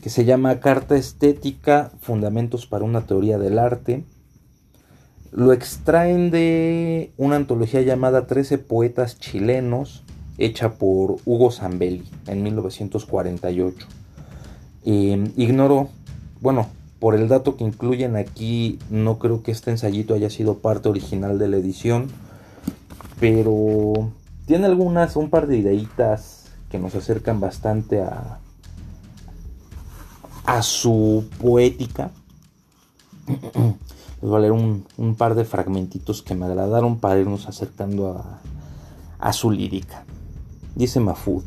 que 0.01 0.09
se 0.09 0.25
llama 0.25 0.59
Carta 0.59 0.95
Estética, 0.95 1.91
Fundamentos 1.99 2.67
para 2.67 2.85
una 2.85 3.07
Teoría 3.07 3.39
del 3.39 3.57
Arte, 3.57 4.03
lo 5.31 5.51
extraen 5.51 6.31
de 6.31 7.11
una 7.17 7.35
antología 7.35 7.81
llamada 7.81 8.27
13 8.27 8.57
poetas 8.57 9.19
chilenos, 9.19 10.03
hecha 10.37 10.73
por 10.73 11.17
Hugo 11.25 11.51
Zambelli 11.51 12.03
en 12.27 12.43
1948. 12.43 13.87
Em, 14.85 15.31
ignoro, 15.35 15.89
bueno, 16.39 16.69
por 17.05 17.13
el 17.13 17.27
dato 17.27 17.55
que 17.55 17.63
incluyen 17.63 18.15
aquí, 18.15 18.79
no 18.89 19.19
creo 19.19 19.43
que 19.43 19.51
este 19.51 19.69
ensayito 19.69 20.15
haya 20.15 20.31
sido 20.31 20.57
parte 20.57 20.89
original 20.89 21.37
de 21.37 21.47
la 21.47 21.57
edición, 21.57 22.07
pero 23.19 24.09
tiene 24.47 24.65
algunas, 24.65 25.15
un 25.15 25.29
par 25.29 25.45
de 25.45 25.57
ideitas 25.57 26.45
que 26.67 26.79
nos 26.79 26.95
acercan 26.95 27.39
bastante 27.39 28.01
a, 28.01 28.39
a 30.47 30.63
su 30.63 31.25
poética. 31.39 32.09
Les 33.27 33.37
voy 34.21 34.37
a 34.37 34.39
leer 34.39 34.53
un, 34.53 35.15
par 35.15 35.35
de 35.35 35.45
fragmentitos 35.45 36.23
que 36.23 36.33
me 36.33 36.47
agradaron 36.47 36.97
para 36.97 37.19
irnos 37.19 37.47
acercando 37.47 38.17
a, 38.17 38.39
a 39.19 39.31
su 39.31 39.51
lírica. 39.51 40.05
Dice 40.73 40.99
Mafud, 40.99 41.43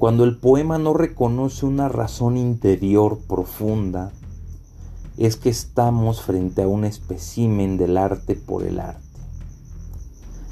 cuando 0.00 0.24
el 0.24 0.38
poema 0.38 0.78
no 0.78 0.94
reconoce 0.94 1.66
una 1.66 1.90
razón 1.90 2.38
interior 2.38 3.18
profunda, 3.28 4.12
es 5.18 5.36
que 5.36 5.50
estamos 5.50 6.22
frente 6.22 6.62
a 6.62 6.68
un 6.68 6.86
espécimen 6.86 7.76
del 7.76 7.98
arte 7.98 8.34
por 8.34 8.62
el 8.62 8.80
arte. 8.80 9.02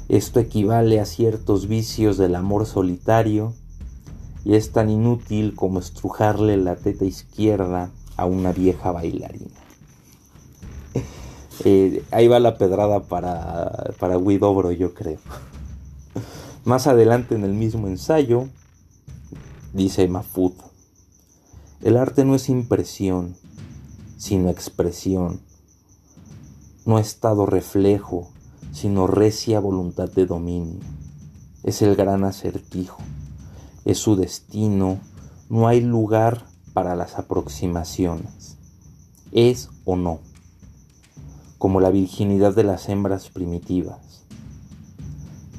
Esto 0.07 0.39
equivale 0.39 0.99
a 0.99 1.05
ciertos 1.05 1.67
vicios 1.67 2.19
del 2.19 2.35
amor 2.35 2.67
solitario 2.67 3.55
y 4.45 4.53
es 4.53 4.71
tan 4.71 4.91
inútil 4.91 5.55
como 5.55 5.79
estrujarle 5.79 6.55
la 6.55 6.75
teta 6.75 7.05
izquierda 7.05 7.89
a 8.17 8.27
una 8.27 8.51
vieja 8.51 8.91
bailarina. 8.91 9.59
Eh, 11.65 12.03
ahí 12.11 12.29
va 12.29 12.39
la 12.39 12.57
pedrada 12.57 13.01
para, 13.01 13.93
para 13.99 14.17
Widobro, 14.17 14.71
yo 14.71 14.93
creo. 14.93 15.19
Más 16.63 16.87
adelante 16.87 17.35
en 17.35 17.43
el 17.43 17.53
mismo 17.53 17.87
ensayo, 17.87 18.47
dice 19.73 20.07
Mafud, 20.07 20.53
el 21.81 21.97
arte 21.97 22.25
no 22.25 22.35
es 22.35 22.49
impresión, 22.49 23.35
sino 24.17 24.49
expresión. 24.49 25.41
No 26.85 26.99
estado 26.99 27.45
reflejo, 27.45 28.29
sino 28.73 29.07
recia 29.07 29.59
voluntad 29.59 30.09
de 30.09 30.25
dominio. 30.25 30.79
Es 31.63 31.81
el 31.81 31.95
gran 31.95 32.23
acertijo, 32.23 33.01
es 33.85 33.97
su 33.97 34.15
destino, 34.15 34.99
no 35.49 35.67
hay 35.67 35.81
lugar 35.81 36.45
para 36.73 36.95
las 36.95 37.17
aproximaciones. 37.17 38.57
Es 39.31 39.69
o 39.85 39.95
no 39.95 40.19
como 41.59 41.81
la 41.81 41.91
virginidad 41.91 42.55
de 42.55 42.63
las 42.63 42.87
hembras 42.87 43.29
primitivas. 43.29 44.23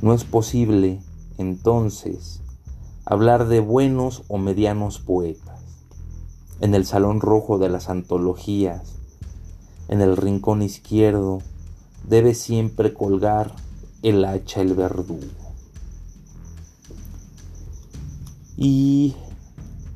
No 0.00 0.14
es 0.14 0.24
posible, 0.24 1.02
entonces, 1.36 2.40
hablar 3.04 3.48
de 3.48 3.60
buenos 3.60 4.22
o 4.28 4.38
medianos 4.38 4.98
poetas. 4.98 5.60
En 6.60 6.74
el 6.74 6.84
salón 6.84 7.20
rojo 7.20 7.58
de 7.58 7.68
las 7.68 7.88
antologías, 7.88 8.96
en 9.88 10.00
el 10.00 10.16
rincón 10.16 10.62
izquierdo, 10.62 11.40
debe 12.08 12.34
siempre 12.34 12.94
colgar 12.94 13.54
el 14.02 14.24
hacha 14.24 14.60
el 14.60 14.74
verdugo. 14.74 15.26
Y 18.56 19.16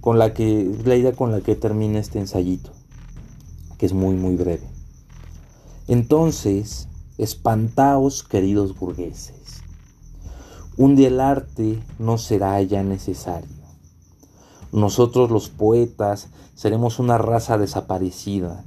con 0.01 0.19
la 0.19 0.35
que 0.35 0.71
la 0.85 0.97
idea 0.97 1.13
con 1.13 1.33
la 1.33 1.41
que 1.41 1.55
termina 1.55 1.99
este 1.99 2.19
ensayito, 2.19 2.71
que 3.79 3.87
es 3.87 3.93
muy 3.93 4.15
muy 4.15 4.37
breve. 4.37 4.69
Entonces, 5.87 6.89
espantaos, 7.19 8.23
queridos 8.23 8.79
burgueses. 8.79 9.44
Un 10.77 10.97
día 10.97 11.07
el 11.07 11.21
arte 11.21 11.81
no 12.01 12.19
será 12.19 12.61
ya 12.63 12.83
necesario. 12.83 13.49
Nosotros 14.73 15.31
los 15.31 15.49
poetas 15.49 16.31
seremos 16.57 16.99
una 16.99 17.17
raza 17.17 17.59
desaparecida 17.59 18.65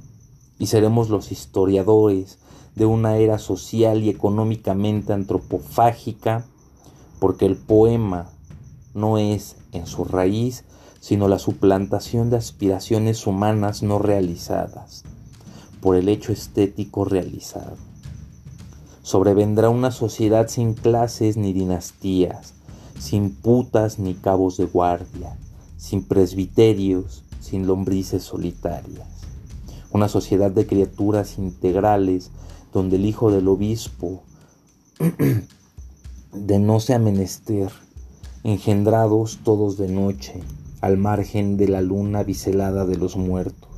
y 0.58 0.68
seremos 0.68 1.10
los 1.10 1.32
historiadores 1.32 2.38
de 2.76 2.86
una 2.86 3.18
era 3.18 3.38
social 3.38 4.02
y 4.02 4.08
económicamente 4.08 5.12
antropofágica, 5.12 6.46
porque 7.18 7.44
el 7.44 7.56
poema 7.56 8.30
no 8.94 9.18
es 9.18 9.56
en 9.72 9.86
su 9.86 10.04
raíz, 10.04 10.64
sino 11.00 11.28
la 11.28 11.38
suplantación 11.38 12.30
de 12.30 12.38
aspiraciones 12.38 13.26
humanas 13.26 13.82
no 13.82 13.98
realizadas 13.98 15.04
por 15.82 15.94
el 15.94 16.08
hecho 16.08 16.32
estético 16.32 17.04
realizado. 17.04 17.87
Sobrevendrá 19.08 19.70
una 19.70 19.90
sociedad 19.90 20.48
sin 20.48 20.74
clases 20.74 21.38
ni 21.38 21.54
dinastías, 21.54 22.52
sin 22.98 23.30
putas 23.34 23.98
ni 23.98 24.12
cabos 24.12 24.58
de 24.58 24.66
guardia, 24.66 25.34
sin 25.78 26.02
presbiterios, 26.04 27.24
sin 27.40 27.66
lombrices 27.66 28.22
solitarias. 28.22 29.08
Una 29.92 30.10
sociedad 30.10 30.50
de 30.50 30.66
criaturas 30.66 31.38
integrales 31.38 32.32
donde 32.74 32.96
el 32.96 33.06
hijo 33.06 33.30
del 33.30 33.48
obispo 33.48 34.24
de 36.34 36.58
no 36.58 36.78
sea 36.78 36.98
menester, 36.98 37.72
engendrados 38.44 39.38
todos 39.42 39.78
de 39.78 39.88
noche, 39.88 40.42
al 40.82 40.98
margen 40.98 41.56
de 41.56 41.68
la 41.68 41.80
luna 41.80 42.24
biselada 42.24 42.84
de 42.84 42.98
los 42.98 43.16
muertos 43.16 43.68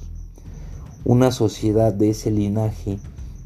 una 1.04 1.32
sociedad 1.32 1.94
de 1.94 2.10
ese 2.10 2.30
linaje 2.30 2.98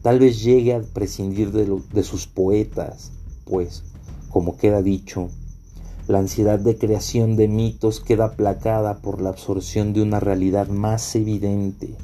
tal 0.04 0.18
vez 0.18 0.42
llegue 0.44 0.74
a 0.74 0.82
prescindir 0.82 1.50
de, 1.50 2.02
sus 2.02 2.26
poetas, 2.26 3.10
pues, 3.46 3.84
como 4.28 4.58
queda 4.58 4.82
dicho, 4.82 5.30
la 6.08 6.18
ansiedad 6.18 6.58
de 6.58 6.76
creación 6.76 7.36
de 7.36 7.48
mitos 7.48 8.00
queda 8.00 8.26
aplacada 8.26 8.98
por 8.98 9.22
la 9.22 9.30
absorción 9.30 9.94
de 9.94 10.02
una 10.02 10.20
realidad 10.20 10.68
más 10.68 11.16
evidente, 11.16 11.94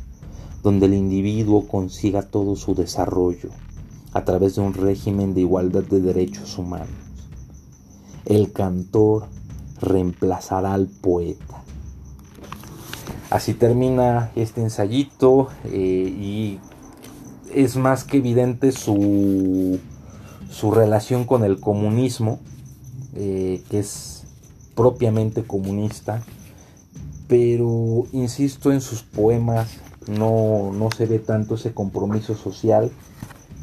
donde 0.62 0.86
el 0.86 0.94
individuo 0.94 1.68
consiga 1.68 2.22
todo 2.22 2.56
su 2.56 2.74
desarrollo 2.74 3.50
a 4.14 4.24
través 4.24 4.54
de 4.54 4.62
un 4.62 4.72
régimen 4.72 5.34
de 5.34 5.42
igualdad 5.42 5.82
de 5.82 6.00
derechos 6.00 6.56
humanos. 6.56 6.88
El 8.24 8.50
cantor 8.52 9.26
reemplazará 9.78 10.72
al 10.72 10.86
poeta. 10.86 11.62
Así 13.28 13.52
termina 13.52 14.32
este 14.36 14.62
ensayito 14.62 15.48
eh, 15.66 15.68
y 16.18 16.60
es 17.54 17.76
más 17.76 18.04
que 18.04 18.18
evidente 18.18 18.72
su, 18.72 19.78
su 20.50 20.70
relación 20.70 21.24
con 21.24 21.44
el 21.44 21.60
comunismo, 21.60 22.40
eh, 23.14 23.62
que 23.70 23.80
es 23.80 24.24
propiamente 24.74 25.42
comunista, 25.42 26.22
pero 27.28 28.06
insisto 28.12 28.72
en 28.72 28.80
sus 28.80 29.02
poemas 29.02 29.68
no, 30.08 30.72
no 30.72 30.88
se 30.96 31.06
ve 31.06 31.18
tanto 31.18 31.54
ese 31.54 31.72
compromiso 31.72 32.34
social 32.34 32.90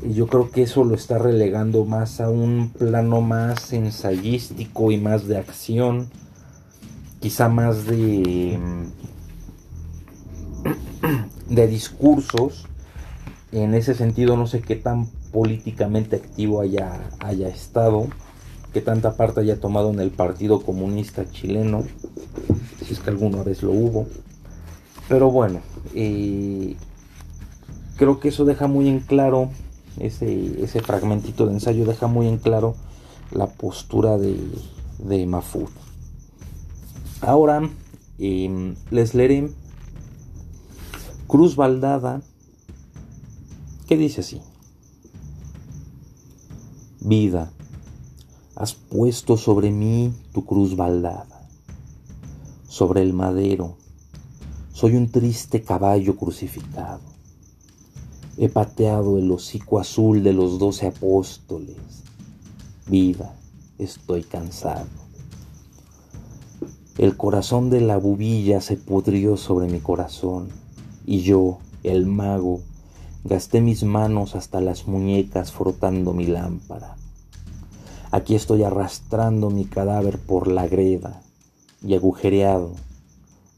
y 0.03 0.13
yo 0.13 0.27
creo 0.27 0.51
que 0.51 0.63
eso 0.63 0.83
lo 0.83 0.95
está 0.95 1.17
relegando 1.17 1.83
más 1.85 2.21
a 2.21 2.29
un 2.29 2.71
plano 2.77 3.21
más 3.21 3.73
ensayístico 3.73 4.91
y 4.91 4.97
más 4.97 5.27
de 5.27 5.37
acción, 5.37 6.09
quizá 7.19 7.49
más 7.49 7.85
de 7.85 8.59
de 11.49 11.67
discursos. 11.67 12.67
En 13.51 13.73
ese 13.73 13.95
sentido 13.95 14.35
no 14.35 14.47
sé 14.47 14.61
qué 14.61 14.75
tan 14.75 15.07
políticamente 15.31 16.17
activo 16.17 16.61
haya, 16.61 17.09
haya 17.19 17.47
estado, 17.47 18.07
qué 18.73 18.81
tanta 18.81 19.15
parte 19.15 19.39
haya 19.39 19.59
tomado 19.59 19.89
en 19.91 19.99
el 19.99 20.11
Partido 20.11 20.61
Comunista 20.61 21.29
chileno, 21.31 21.83
si 22.85 22.93
es 22.93 22.99
que 22.99 23.09
alguna 23.09 23.43
vez 23.43 23.63
lo 23.63 23.71
hubo. 23.71 24.07
Pero 25.07 25.31
bueno, 25.31 25.61
eh, 25.95 26.75
creo 27.95 28.19
que 28.19 28.29
eso 28.29 28.43
deja 28.43 28.67
muy 28.67 28.89
en 28.89 28.99
claro, 28.99 29.49
ese, 29.99 30.63
ese 30.63 30.81
fragmentito 30.81 31.45
de 31.45 31.53
ensayo 31.53 31.85
deja 31.85 32.07
muy 32.07 32.27
en 32.27 32.37
claro 32.37 32.75
la 33.31 33.47
postura 33.47 34.17
de, 34.17 34.37
de 34.99 35.25
Mafud. 35.25 35.69
Ahora 37.21 37.61
em, 38.19 38.75
les 38.91 39.15
leeré 39.15 39.49
Cruz 41.27 41.55
Baldada, 41.55 42.21
que 43.87 43.97
dice 43.97 44.21
así. 44.21 44.41
Vida, 46.99 47.51
has 48.55 48.73
puesto 48.73 49.37
sobre 49.37 49.71
mí 49.71 50.13
tu 50.33 50.45
cruz 50.45 50.75
baldada, 50.75 51.47
sobre 52.67 53.01
el 53.01 53.13
madero. 53.13 53.77
Soy 54.73 54.95
un 54.95 55.09
triste 55.09 55.61
caballo 55.61 56.17
crucificado. 56.17 57.01
He 58.37 58.49
pateado 58.49 59.17
el 59.17 59.31
hocico 59.31 59.79
azul 59.79 60.21
de 60.21 60.33
los 60.33 60.59
doce 60.59 60.87
apóstoles. 60.87 61.77
Vida, 62.87 63.35
estoy 63.79 64.23
cansado. 64.23 64.85
El 66.97 67.15
corazón 67.15 67.69
de 67.69 67.81
la 67.81 67.97
bubilla 67.97 68.59
se 68.59 68.75
pudrió 68.75 69.37
sobre 69.37 69.67
mi 69.67 69.79
corazón 69.79 70.49
y 71.05 71.21
yo, 71.21 71.59
el 71.83 72.05
mago, 72.05 72.61
gasté 73.23 73.61
mis 73.61 73.83
manos 73.83 74.35
hasta 74.35 74.61
las 74.61 74.87
muñecas 74.87 75.51
frotando 75.51 76.13
mi 76.13 76.27
lámpara. 76.27 76.95
Aquí 78.11 78.35
estoy 78.35 78.63
arrastrando 78.63 79.49
mi 79.49 79.65
cadáver 79.65 80.17
por 80.17 80.47
la 80.47 80.67
greda 80.67 81.21
y 81.85 81.93
agujereado 81.93 82.71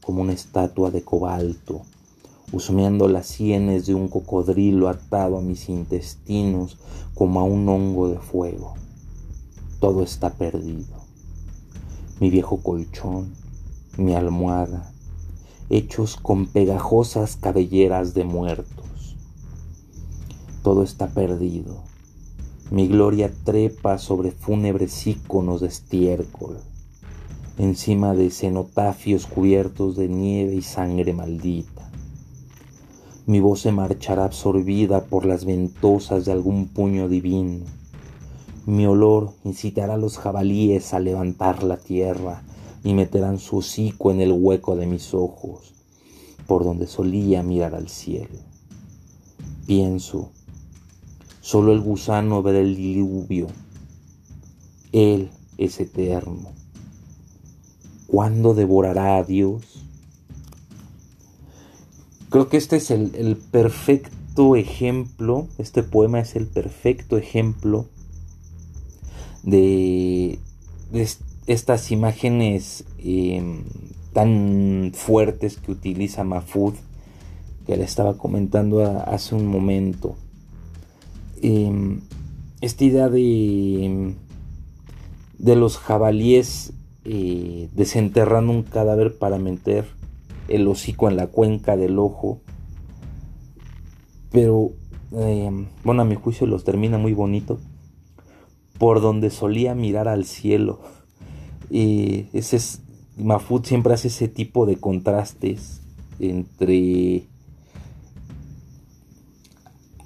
como 0.04 0.22
una 0.22 0.32
estatua 0.32 0.90
de 0.90 1.02
cobalto, 1.02 1.82
husmeando 2.52 3.06
las 3.06 3.26
sienes 3.26 3.86
de 3.86 3.94
un 3.94 4.08
cocodrilo 4.08 4.88
atado 4.88 5.38
a 5.38 5.40
mis 5.40 5.68
intestinos 5.68 6.78
como 7.14 7.40
a 7.40 7.44
un 7.44 7.68
hongo 7.68 8.08
de 8.08 8.18
fuego. 8.18 8.74
Todo 9.78 10.02
está 10.02 10.30
perdido. 10.30 10.98
Mi 12.18 12.28
viejo 12.28 12.58
colchón, 12.58 13.32
mi 13.96 14.14
almohada, 14.14 14.92
hechos 15.70 16.16
con 16.16 16.46
pegajosas 16.46 17.36
cabelleras 17.36 18.14
de 18.14 18.24
muertos. 18.24 18.89
Todo 20.62 20.82
está 20.82 21.08
perdido. 21.08 21.82
Mi 22.70 22.86
gloria 22.86 23.32
trepa 23.44 23.96
sobre 23.96 24.30
fúnebres 24.30 25.06
íconos 25.06 25.62
de 25.62 25.68
estiércol, 25.68 26.58
encima 27.56 28.14
de 28.14 28.30
cenotafios 28.30 29.26
cubiertos 29.26 29.96
de 29.96 30.08
nieve 30.08 30.54
y 30.54 30.62
sangre 30.62 31.14
maldita. 31.14 31.90
Mi 33.26 33.40
voz 33.40 33.60
se 33.60 33.72
marchará 33.72 34.24
absorbida 34.24 35.04
por 35.06 35.24
las 35.24 35.46
ventosas 35.46 36.26
de 36.26 36.32
algún 36.32 36.68
puño 36.68 37.08
divino. 37.08 37.64
Mi 38.66 38.86
olor 38.86 39.32
incitará 39.44 39.94
a 39.94 39.98
los 39.98 40.18
jabalíes 40.18 40.92
a 40.92 41.00
levantar 41.00 41.62
la 41.62 41.78
tierra 41.78 42.42
y 42.84 42.92
meterán 42.92 43.38
su 43.38 43.58
hocico 43.58 44.10
en 44.10 44.20
el 44.20 44.32
hueco 44.32 44.76
de 44.76 44.86
mis 44.86 45.14
ojos, 45.14 45.72
por 46.46 46.64
donde 46.64 46.86
solía 46.86 47.42
mirar 47.42 47.74
al 47.74 47.88
cielo. 47.88 48.38
Pienso, 49.66 50.30
solo 51.50 51.72
el 51.72 51.80
gusano 51.80 52.44
verá 52.44 52.60
el 52.60 52.76
diluvio, 52.76 53.48
Él 54.92 55.30
es 55.58 55.80
eterno. 55.80 56.52
¿Cuándo 58.06 58.54
devorará 58.54 59.16
a 59.16 59.24
Dios? 59.24 59.82
Creo 62.28 62.48
que 62.48 62.56
este 62.56 62.76
es 62.76 62.92
el, 62.92 63.36
perfecto 63.50 64.54
ejemplo, 64.54 65.48
este 65.58 65.82
poema 65.82 66.20
es 66.20 66.36
el 66.36 66.46
perfecto 66.46 67.18
ejemplo 67.18 67.86
de, 69.42 70.38
de, 70.92 71.08
estas 71.48 71.90
imágenes 71.90 72.84
em, 72.98 73.64
tan 74.12 74.92
fuertes 74.94 75.56
que 75.56 75.72
utiliza 75.72 76.22
Mafud, 76.22 76.74
que 77.66 77.76
le 77.76 77.82
estaba 77.82 78.16
comentando 78.16 78.84
hace 79.04 79.34
un 79.34 79.46
momento. 79.46 80.14
Em, 81.42 82.00
esta 82.60 82.84
idea 82.84 83.08
de, 83.08 84.14
de 85.38 85.56
los 85.56 85.78
jabalíes 85.78 86.74
eh, 87.04 87.70
desenterrando 87.72 88.52
un 88.52 88.62
cadáver 88.62 89.16
para 89.18 89.38
meter 89.38 89.86
el 90.48 90.68
hocico 90.68 91.08
en 91.08 91.16
la 91.16 91.28
cuenca 91.28 91.76
del 91.76 91.98
ojo. 91.98 92.40
Pero, 94.30 94.72
em, 95.12 95.66
bueno, 95.82 96.02
a 96.02 96.04
mi 96.04 96.14
juicio 96.14 96.46
los 96.46 96.64
termina 96.64 96.98
muy 96.98 97.14
bonito. 97.14 97.58
Por 98.78 99.00
donde 99.00 99.30
solía 99.30 99.74
mirar 99.74 100.08
al 100.08 100.24
cielo. 100.26 100.80
Ese 101.70 102.56
es, 102.56 102.82
Mafut 103.16 103.64
siempre 103.64 103.94
hace 103.94 104.08
ese 104.08 104.28
tipo 104.28 104.66
de 104.66 104.76
contrastes 104.76 105.80
entre 106.18 107.24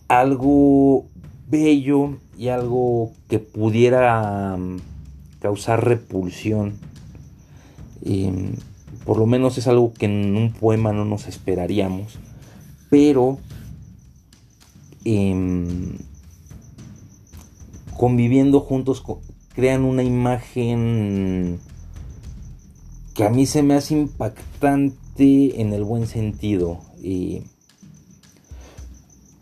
algo 0.08 1.06
bello 1.48 2.18
y 2.38 2.48
algo 2.48 3.12
que 3.28 3.38
pudiera 3.38 4.56
mm, 4.56 4.78
causar 5.40 5.84
repulsión. 5.84 6.74
por 9.04 9.18
lo 9.18 9.26
menos 9.26 9.58
es 9.58 9.66
algo 9.66 9.92
que 9.92 10.06
en 10.06 10.36
un 10.36 10.52
poema 10.52 10.92
no 10.92 11.04
nos 11.04 11.26
esperaríamos. 11.26 12.18
Pero 12.90 13.38
em, 15.04 15.98
conviviendo 17.96 18.60
juntos 18.60 19.02
crean 19.54 19.84
una 19.84 20.02
imagen 20.02 21.60
que 23.14 23.24
a 23.24 23.30
mí 23.30 23.46
se 23.46 23.62
me 23.62 23.74
hace 23.74 23.94
impactante 23.94 25.60
en 25.60 25.72
el 25.72 25.84
buen 25.84 26.06
sentido. 26.06 26.80
y 27.02 27.42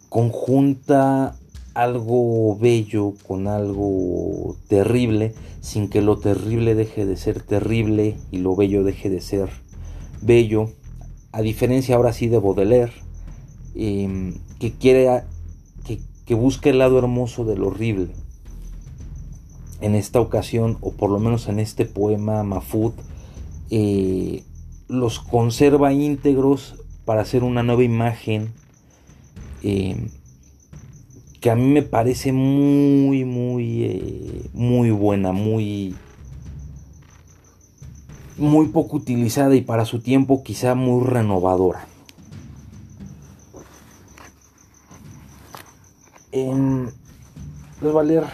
conjunta 0.08 1.36
algo 1.74 2.56
bello 2.56 3.14
con 3.26 3.48
algo 3.48 4.56
terrible 4.68 5.34
sin 5.60 5.88
que 5.88 6.02
lo 6.02 6.18
terrible 6.18 6.74
deje 6.74 7.06
de 7.06 7.16
ser 7.16 7.42
terrible 7.42 8.16
y 8.30 8.38
lo 8.38 8.56
bello 8.56 8.84
deje 8.84 9.10
de 9.10 9.20
ser 9.20 9.48
bello. 10.20 10.70
A 11.32 11.40
diferencia 11.40 11.96
ahora 11.96 12.12
sí 12.12 12.28
de 12.28 12.38
Baudelaire, 12.38 12.92
em, 13.74 14.34
que 14.58 14.72
quiere 14.72 15.22
que, 15.84 16.00
que 16.26 16.34
busca 16.34 16.70
el 16.70 16.78
lado 16.78 16.98
hermoso 16.98 17.44
del 17.44 17.62
horrible 17.62 18.08
en 19.82 19.94
esta 19.96 20.20
ocasión, 20.20 20.78
o 20.80 20.92
por 20.92 21.10
lo 21.10 21.18
menos 21.18 21.48
en 21.48 21.58
este 21.58 21.84
poema 21.84 22.42
Mafud, 22.44 22.92
eh, 23.70 24.44
los 24.88 25.18
conserva 25.18 25.92
íntegros 25.92 26.76
para 27.04 27.22
hacer 27.22 27.42
una 27.42 27.62
nueva 27.62 27.82
imagen 27.82 28.52
eh, 29.62 29.96
que 31.42 31.50
a 31.50 31.56
mí 31.56 31.66
me 31.66 31.82
parece 31.82 32.32
muy, 32.32 33.24
muy, 33.24 33.84
eh, 33.84 34.50
muy 34.54 34.92
buena, 34.92 35.32
muy, 35.32 35.96
muy 38.38 38.68
poco 38.68 38.98
utilizada 38.98 39.56
y 39.56 39.60
para 39.60 39.84
su 39.84 40.00
tiempo 40.00 40.44
quizá 40.44 40.76
muy 40.76 41.04
renovadora. 41.04 41.88
Les 46.32 47.92
voy 47.92 48.00
a 48.00 48.04
leer 48.04 48.24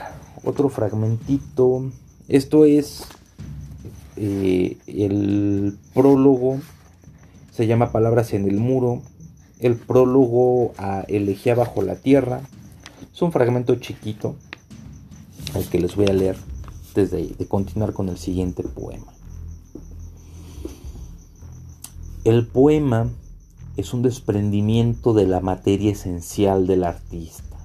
otro 0.44 0.68
fragmentito. 0.68 1.90
Esto 2.28 2.66
es 2.66 3.06
eh, 4.16 4.76
el 4.86 5.78
prólogo. 5.94 6.58
Se 7.52 7.66
llama 7.66 7.90
Palabras 7.90 8.34
en 8.34 8.46
el 8.46 8.58
Muro. 8.58 9.00
El 9.60 9.76
prólogo 9.76 10.74
a 10.76 11.06
Elegía 11.08 11.54
bajo 11.54 11.80
la 11.80 11.96
Tierra. 11.96 12.42
Es 13.12 13.22
un 13.22 13.32
fragmento 13.32 13.74
chiquito. 13.76 14.36
El 15.54 15.68
que 15.68 15.78
les 15.78 15.96
voy 15.96 16.06
a 16.06 16.12
leer 16.12 16.36
desde 16.94 17.26
de 17.26 17.48
continuar 17.48 17.92
con 17.92 18.08
el 18.08 18.18
siguiente 18.18 18.62
poema. 18.62 19.12
El 22.24 22.46
poema 22.46 23.08
es 23.76 23.94
un 23.94 24.02
desprendimiento 24.02 25.14
de 25.14 25.26
la 25.26 25.40
materia 25.40 25.92
esencial 25.92 26.66
del 26.66 26.84
artista, 26.84 27.56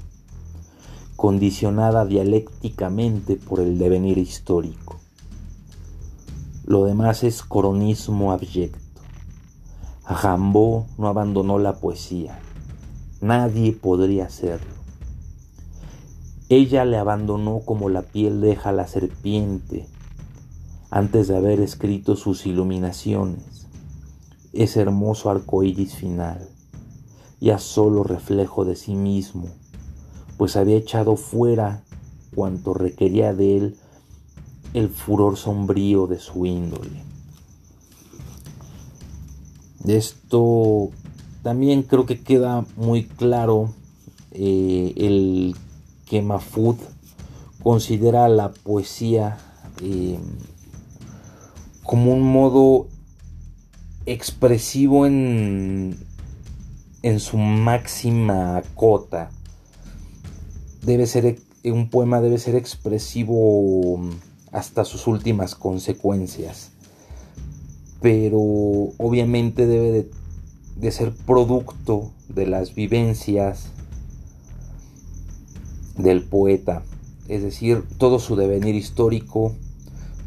condicionada 1.15 2.05
dialécticamente 2.05 3.35
por 3.35 3.59
el 3.59 3.77
devenir 3.77 4.17
histórico. 4.17 4.99
Lo 6.65 6.85
demás 6.85 7.23
es 7.23 7.43
coronismo 7.43 8.31
abyecto. 8.31 8.79
Rimbaud 10.07 10.83
no 10.97 11.07
abandonó 11.07 11.59
la 11.59 11.79
poesía. 11.79 12.39
Nadie 13.21 13.73
podría 13.73 14.25
hacerlo. 14.25 14.72
Ella 16.55 16.85
le 16.85 16.97
abandonó 16.97 17.61
como 17.65 17.89
la 17.89 18.03
piel 18.03 18.39
deja 18.39 18.69
a 18.69 18.73
la 18.73 18.85
serpiente 18.85 19.87
antes 20.91 21.27
de 21.27 21.35
haber 21.35 21.59
escrito 21.59 22.15
sus 22.15 22.45
iluminaciones 22.45 23.65
ese 24.53 24.81
hermoso 24.81 25.31
arco 25.31 25.63
iris 25.63 25.95
final, 25.95 26.47
ya 27.41 27.57
solo 27.57 28.03
reflejo 28.03 28.65
de 28.65 28.75
sí 28.75 28.93
mismo, 28.93 29.47
pues 30.37 30.55
había 30.55 30.77
echado 30.77 31.15
fuera 31.15 31.83
cuanto 32.35 32.75
requería 32.75 33.33
de 33.33 33.57
él 33.57 33.77
el 34.75 34.89
furor 34.89 35.37
sombrío 35.37 36.05
de 36.05 36.19
su 36.19 36.45
índole. 36.45 37.01
De 39.79 39.97
esto 39.97 40.91
también 41.41 41.81
creo 41.81 42.05
que 42.05 42.21
queda 42.21 42.63
muy 42.77 43.05
claro 43.05 43.73
eh, 44.33 44.93
el 44.97 45.55
que 46.05 46.21
Mafud 46.21 46.75
considera 47.61 48.27
la 48.27 48.51
poesía 48.51 49.37
eh, 49.81 50.19
como 51.83 52.13
un 52.13 52.21
modo 52.21 52.87
expresivo 54.05 55.05
en, 55.05 55.97
en 57.01 57.19
su 57.19 57.37
máxima 57.37 58.61
cota. 58.75 59.31
Debe 60.81 61.07
ser, 61.07 61.37
un 61.63 61.89
poema 61.89 62.19
debe 62.19 62.37
ser 62.37 62.55
expresivo 62.55 63.99
hasta 64.51 64.85
sus 64.85 65.07
últimas 65.07 65.55
consecuencias. 65.55 66.71
Pero 68.01 68.39
obviamente 68.39 69.65
debe 69.65 69.91
de, 69.91 70.11
de 70.75 70.91
ser 70.91 71.13
producto 71.13 72.11
de 72.27 72.47
las 72.47 72.75
vivencias 72.75 73.69
del 75.97 76.23
poeta. 76.23 76.83
Es 77.27 77.43
decir, 77.43 77.83
todo 77.97 78.19
su 78.19 78.35
devenir 78.35 78.75
histórico, 78.75 79.53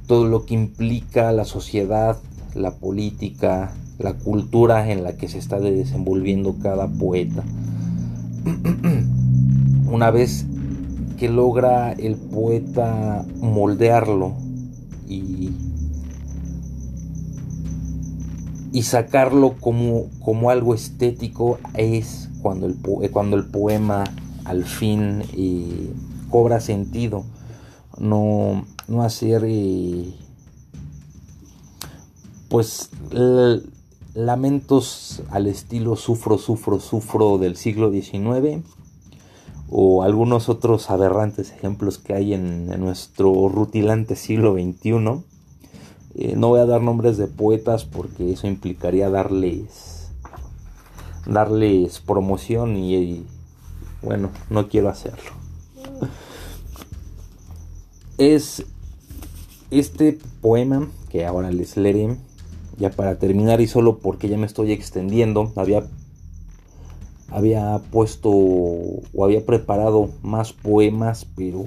todo 0.07 0.27
lo 0.27 0.45
que 0.45 0.55
implica 0.55 1.33
la 1.33 1.45
sociedad, 1.45 2.19
la 2.55 2.73
política, 2.73 3.73
la 3.99 4.15
cultura 4.15 4.91
en 4.91 5.03
la 5.03 5.17
que 5.17 5.29
se 5.29 5.39
está 5.39 5.61
desenvolviendo 5.61 6.57
cada 6.63 6.89
poeta. 6.89 7.43
Una 9.91 10.11
vez 10.11 10.47
que 11.17 11.29
logra 11.29 11.93
el 11.93 12.17
poeta 12.17 13.25
moldearlo 13.41 14.35
y, 15.09 15.51
y 18.73 18.83
sacarlo 18.83 19.55
como, 19.59 20.07
como, 20.21 20.51
algo 20.51 20.75
estético 20.75 21.59
es 21.75 22.29
cuando 22.43 22.67
el, 22.67 22.77
cuando 23.11 23.37
el 23.37 23.47
poema 23.47 24.05
al 24.47 24.65
fin 24.65 25.25
eh, 25.37 25.93
cobra 26.31 26.61
sentido. 26.61 27.25
No, 27.99 28.65
no 28.89 29.03
hacer 29.03 29.43
eh, 29.47 30.15
pues 32.49 32.91
lamentos 34.15 35.23
al 35.31 35.47
estilo 35.47 35.97
sufro, 35.97 36.39
sufro, 36.39 36.81
sufro 36.81 37.39
del 37.39 37.57
siglo 37.57 37.91
XIX 37.91 38.63
o 39.69 40.03
algunos 40.03 40.49
otros 40.49 40.91
aberrantes 40.91 41.51
ejemplos 41.51 41.99
que 41.99 42.15
hay 42.15 42.35
en, 42.35 42.69
nuestro 42.81 43.49
rutilante 43.49 44.15
siglo 44.15 44.55
XXI. 44.55 45.23
Eh, 46.15 46.35
no 46.37 46.49
voy 46.49 46.61
a 46.61 46.67
dar 46.67 46.83
nombres 46.83 47.17
de 47.17 47.27
poetas 47.27 47.85
porque 47.85 48.33
eso 48.33 48.47
implicaría 48.47 49.11
darles 49.11 49.95
darles 51.27 51.99
promoción 51.99 52.77
y 52.77 53.27
bueno, 54.03 54.31
no 54.51 54.69
quiero 54.69 54.89
hacerlo. 54.89 55.31
Es 58.19 58.65
este 59.71 60.19
poema 60.41 60.89
que 61.11 61.27
ahora 61.27 61.51
les 61.51 61.77
leeré 61.77 62.17
ya 62.79 62.91
para 62.91 63.19
terminar 63.19 63.61
y 63.61 63.67
solo 63.67 63.99
porque 63.99 64.29
ya 64.29 64.39
me 64.39 64.47
estoy 64.47 64.73
extendiendo, 64.73 65.53
había, 65.57 65.87
había 67.31 67.81
puesto 67.91 68.31
o 68.31 69.25
había 69.25 69.45
preparado 69.45 70.11
más 70.23 70.53
poemas, 70.53 71.27
pero 71.37 71.65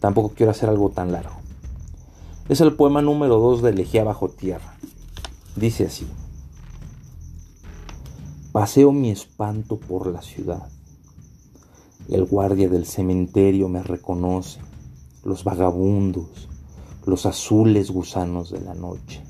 tampoco 0.00 0.32
quiero 0.34 0.50
hacer 0.50 0.68
algo 0.68 0.90
tan 0.90 1.12
largo. 1.12 1.36
Es 2.48 2.60
el 2.60 2.74
poema 2.74 3.02
número 3.02 3.38
2 3.38 3.62
de 3.62 3.70
Elegía 3.70 4.04
bajo 4.04 4.28
tierra. 4.28 4.74
Dice 5.56 5.86
así. 5.86 6.06
Paseo 8.50 8.92
mi 8.92 9.10
espanto 9.10 9.78
por 9.78 10.08
la 10.08 10.20
ciudad. 10.22 10.68
El 12.08 12.24
guardia 12.24 12.68
del 12.68 12.86
cementerio 12.86 13.68
me 13.68 13.82
reconoce, 13.82 14.60
los 15.24 15.44
vagabundos, 15.44 16.48
los 17.06 17.26
azules 17.26 17.90
gusanos 17.90 18.50
de 18.50 18.60
la 18.60 18.74
noche 18.74 19.22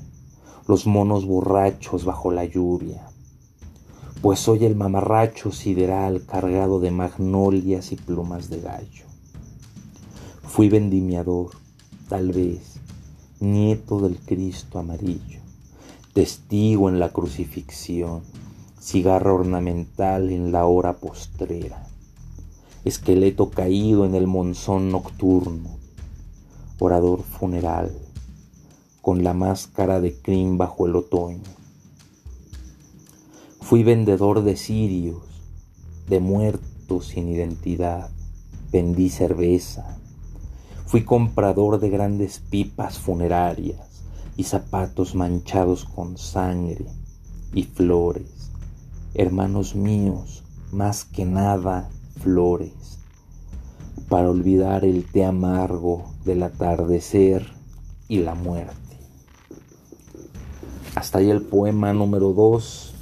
los 0.65 0.87
monos 0.87 1.25
borrachos 1.25 2.05
bajo 2.05 2.31
la 2.31 2.45
lluvia, 2.45 3.09
pues 4.21 4.39
soy 4.39 4.63
el 4.63 4.75
mamarracho 4.75 5.51
sideral 5.51 6.25
cargado 6.25 6.79
de 6.79 6.89
magnolias 6.89 7.91
y 7.91 7.97
plumas 7.97 8.49
de 8.49 8.61
gallo. 8.61 9.05
Fui 10.43 10.69
vendimiador, 10.69 11.51
tal 12.07 12.31
vez, 12.31 12.79
nieto 13.41 13.99
del 13.99 14.17
Cristo 14.19 14.79
amarillo, 14.79 15.41
testigo 16.13 16.87
en 16.87 16.99
la 16.99 17.09
crucifixión, 17.09 18.21
cigarro 18.79 19.35
ornamental 19.35 20.29
en 20.29 20.53
la 20.53 20.65
hora 20.65 20.93
postrera, 20.93 21.87
esqueleto 22.85 23.49
caído 23.49 24.05
en 24.05 24.13
el 24.13 24.27
monzón 24.27 24.91
nocturno, 24.91 25.77
orador 26.79 27.23
funeral, 27.23 27.91
con 29.01 29.23
la 29.23 29.33
máscara 29.33 30.01
de 30.01 30.13
crin 30.13 30.57
bajo 30.57 30.85
el 30.85 30.95
otoño. 30.97 31.43
Fui 33.61 33.83
vendedor 33.83 34.43
de 34.43 34.57
cirios, 34.57 35.23
de 36.09 36.19
muertos 36.19 37.07
sin 37.07 37.29
identidad, 37.29 38.09
vendí 38.71 39.09
cerveza. 39.09 39.97
Fui 40.85 41.05
comprador 41.05 41.79
de 41.79 41.89
grandes 41.89 42.39
pipas 42.39 42.99
funerarias 42.99 44.03
y 44.35 44.43
zapatos 44.43 45.15
manchados 45.15 45.85
con 45.85 46.17
sangre 46.17 46.85
y 47.53 47.63
flores. 47.63 48.51
Hermanos 49.13 49.75
míos, 49.75 50.43
más 50.71 51.05
que 51.05 51.25
nada 51.25 51.89
flores, 52.19 52.99
para 54.09 54.29
olvidar 54.29 54.85
el 54.85 55.05
té 55.05 55.25
amargo 55.25 56.11
del 56.25 56.43
atardecer 56.43 57.53
y 58.07 58.19
la 58.19 58.35
muerte. 58.35 58.77
Hasta 60.95 61.19
ahí 61.19 61.29
el 61.29 61.41
poema 61.41 61.93
número 61.93 62.33
2 62.33 62.93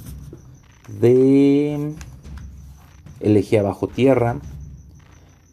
de 1.00 1.94
Elegía 3.20 3.62
bajo 3.62 3.88
tierra. 3.88 4.40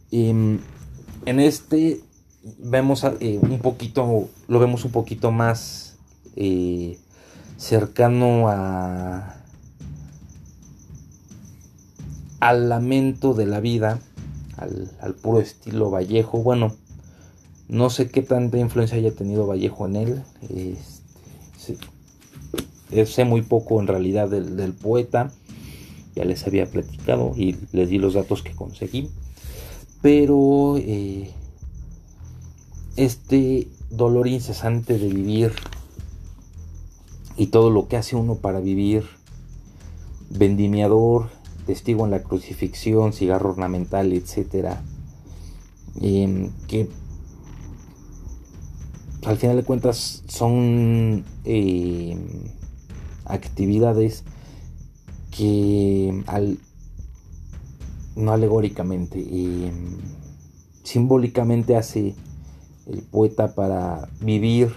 Y 0.09 0.29
en 0.29 0.59
este 1.25 2.01
vemos 2.57 3.03
eh, 3.19 3.39
un 3.41 3.59
poquito, 3.59 4.29
lo 4.47 4.59
vemos 4.59 4.85
un 4.85 4.91
poquito 4.91 5.31
más 5.31 5.97
eh, 6.35 6.97
cercano 7.57 8.47
a 8.49 9.38
al 12.39 12.69
lamento 12.69 13.33
de 13.33 13.45
la 13.45 13.59
vida, 13.59 13.99
al, 14.57 15.15
puro 15.15 15.39
estilo 15.39 15.89
Vallejo. 15.89 16.39
Bueno, 16.39 16.75
no 17.67 17.89
sé 17.89 18.09
qué 18.09 18.21
tanta 18.21 18.57
influencia 18.57 18.97
haya 18.97 19.11
tenido 19.11 19.47
Vallejo 19.47 19.85
en 19.87 19.95
él. 19.95 20.23
Este, 20.49 21.77
sé 23.05 23.25
muy 23.25 23.41
poco 23.41 23.79
en 23.79 23.87
realidad 23.87 24.29
del, 24.29 24.73
poeta, 24.73 25.31
ya 26.15 26.25
les 26.25 26.45
había 26.47 26.65
platicado 26.65 27.33
y 27.35 27.57
les 27.71 27.89
di 27.89 27.97
los 27.97 28.13
datos 28.13 28.41
que 28.41 28.55
conseguí. 28.55 29.09
pero 30.01 30.77
eh, 30.77 31.29
este 32.95 33.67
dolor 33.89 34.27
incesante 34.27 34.97
de 34.97 35.07
vivir 35.07 35.53
y 37.37 37.47
todo 37.47 37.69
lo 37.69 37.87
que 37.87 37.97
hace 37.97 38.15
uno 38.15 38.35
para 38.35 38.59
vivir, 38.59 39.05
vendimiador, 40.29 41.29
testigo 41.69 42.03
en 42.03 42.09
la 42.09 42.23
crucifixión, 42.23 43.13
cigarro 43.13 43.51
ornamental, 43.51 44.11
etcétera, 44.11 44.81
em, 46.01 46.49
que 46.67 46.89
al 49.23 49.37
final 49.37 49.57
de 49.57 49.63
cuentas 49.63 50.23
son 50.27 51.23
em, 51.45 52.17
actividades 53.25 54.23
que 55.29 56.23
al, 56.25 56.57
no 58.15 58.31
alegóricamente, 58.31 59.19
em, 59.19 59.99
simbólicamente 60.81 61.75
hace 61.75 62.15
el 62.87 63.03
poeta 63.03 63.53
para 63.53 64.09
vivir, 64.21 64.73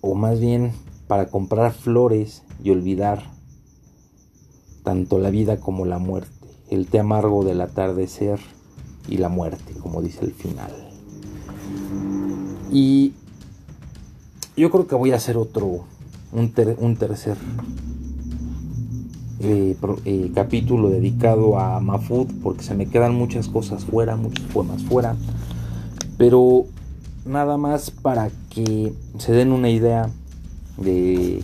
o 0.00 0.14
más 0.14 0.40
bien 0.40 0.72
para 1.06 1.26
comprar 1.26 1.74
flores 1.74 2.44
y 2.62 2.70
olvidar 2.70 3.34
tanto 4.84 5.18
la 5.18 5.30
vida 5.30 5.58
como 5.58 5.86
la 5.86 5.98
muerte, 5.98 6.30
el 6.70 6.86
té 6.86 7.00
amargo 7.00 7.42
del 7.42 7.60
atardecer 7.60 8.38
y 9.08 9.16
la 9.16 9.28
muerte, 9.28 9.74
como 9.82 10.00
dice 10.02 10.24
el 10.24 10.32
final. 10.32 10.72
Y 12.70 13.14
yo 14.56 14.70
creo 14.70 14.86
que 14.86 14.94
voy 14.94 15.12
a 15.12 15.16
hacer 15.16 15.36
otro, 15.36 15.84
un, 16.32 16.52
tercer 16.52 17.36
eh, 19.40 19.76
eh, 20.04 20.30
capítulo 20.34 20.90
dedicado 20.90 21.58
a 21.58 21.80
Mafud, 21.80 22.26
porque 22.42 22.62
se 22.62 22.74
me 22.74 22.86
quedan 22.86 23.14
muchas 23.14 23.48
cosas 23.48 23.84
fuera, 23.84 24.16
muchos 24.16 24.44
poemas 24.46 24.82
fuera, 24.82 25.16
pero 26.18 26.66
nada 27.24 27.56
más 27.56 27.90
para 27.90 28.30
que 28.50 28.92
se 29.18 29.32
den 29.32 29.52
una 29.52 29.70
idea 29.70 30.10
de, 30.76 31.42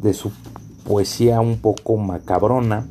de 0.00 0.14
su 0.14 0.30
poesía 0.88 1.42
un 1.42 1.58
poco 1.58 1.98
macabrona. 1.98 2.86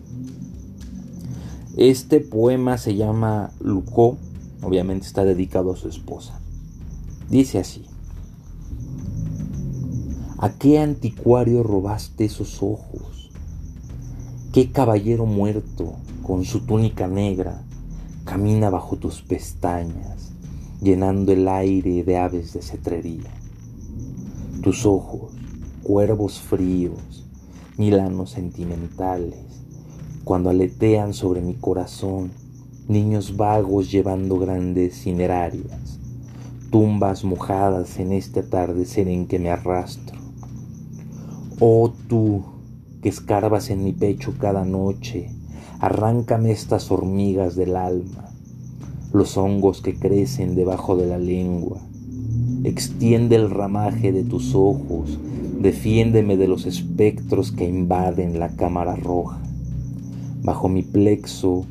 Este 1.78 2.20
poema 2.20 2.78
se 2.78 2.96
llama 2.96 3.50
Lucó, 3.60 4.18
obviamente 4.62 5.08
está 5.08 5.26
dedicado 5.26 5.72
a 5.72 5.76
su 5.76 5.90
esposa. 5.90 6.40
Dice 7.28 7.58
así. 7.58 7.86
¿A 10.38 10.52
qué 10.52 10.78
anticuario 10.78 11.64
robaste 11.64 12.26
esos 12.26 12.62
ojos? 12.62 13.32
¿Qué 14.54 14.72
caballero 14.72 15.26
muerto 15.26 15.96
con 16.22 16.46
su 16.46 16.68
túnica 16.68 17.08
negra 17.08 17.64
camina 18.26 18.70
bajo 18.70 18.98
tus 18.98 19.24
pestañas, 19.24 20.34
llenando 20.84 21.32
el 21.32 21.48
aire 21.48 22.04
de 22.04 22.18
aves 22.18 22.54
de 22.54 22.62
cetrería? 22.62 23.32
Tus 24.62 24.86
ojos, 24.86 25.32
cuervos 25.82 26.40
fríos, 26.40 27.27
milanos 27.78 28.32
sentimentales, 28.32 29.64
cuando 30.24 30.50
aletean 30.50 31.14
sobre 31.14 31.42
mi 31.42 31.54
corazón 31.54 32.32
niños 32.88 33.38
vagos 33.38 33.92
llevando 33.92 34.40
grandes 34.40 35.04
cinerarias, 35.04 36.00
tumbas 36.72 37.24
mojadas 37.24 38.00
en 38.00 38.14
este 38.14 38.40
atardecer 38.40 39.08
en 39.08 39.28
que 39.28 39.38
me 39.38 39.52
arrastro. 39.52 40.18
Oh 41.60 41.94
tú, 42.08 42.44
que 43.04 43.10
escarbas 43.10 43.70
en 43.70 43.84
mi 43.84 43.94
pecho 43.94 44.34
cada 44.40 44.66
noche, 44.66 45.30
arráncame 45.80 46.52
estas 46.52 46.90
hormigas 46.90 47.56
del 47.56 47.76
alma, 47.76 48.32
los 49.14 49.38
hongos 49.38 49.82
que 49.82 49.94
crecen 49.94 50.56
debajo 50.56 50.96
de 50.96 51.06
la 51.06 51.20
lengua. 51.20 51.78
Extiende 52.64 53.36
el 53.36 53.52
ramaje 53.52 54.12
de 54.12 54.24
tus 54.24 54.56
ojos 54.56 55.20
Defiéndeme 55.60 56.38
de 56.38 56.48
los 56.48 56.68
espectros 56.68 57.52
que 57.52 57.68
invaden 57.68 58.38
la 58.38 58.50
cámara 58.50 58.96
roja. 58.96 59.40
Bajo 60.44 60.70
mi 60.70 60.84
plexo 60.84 61.66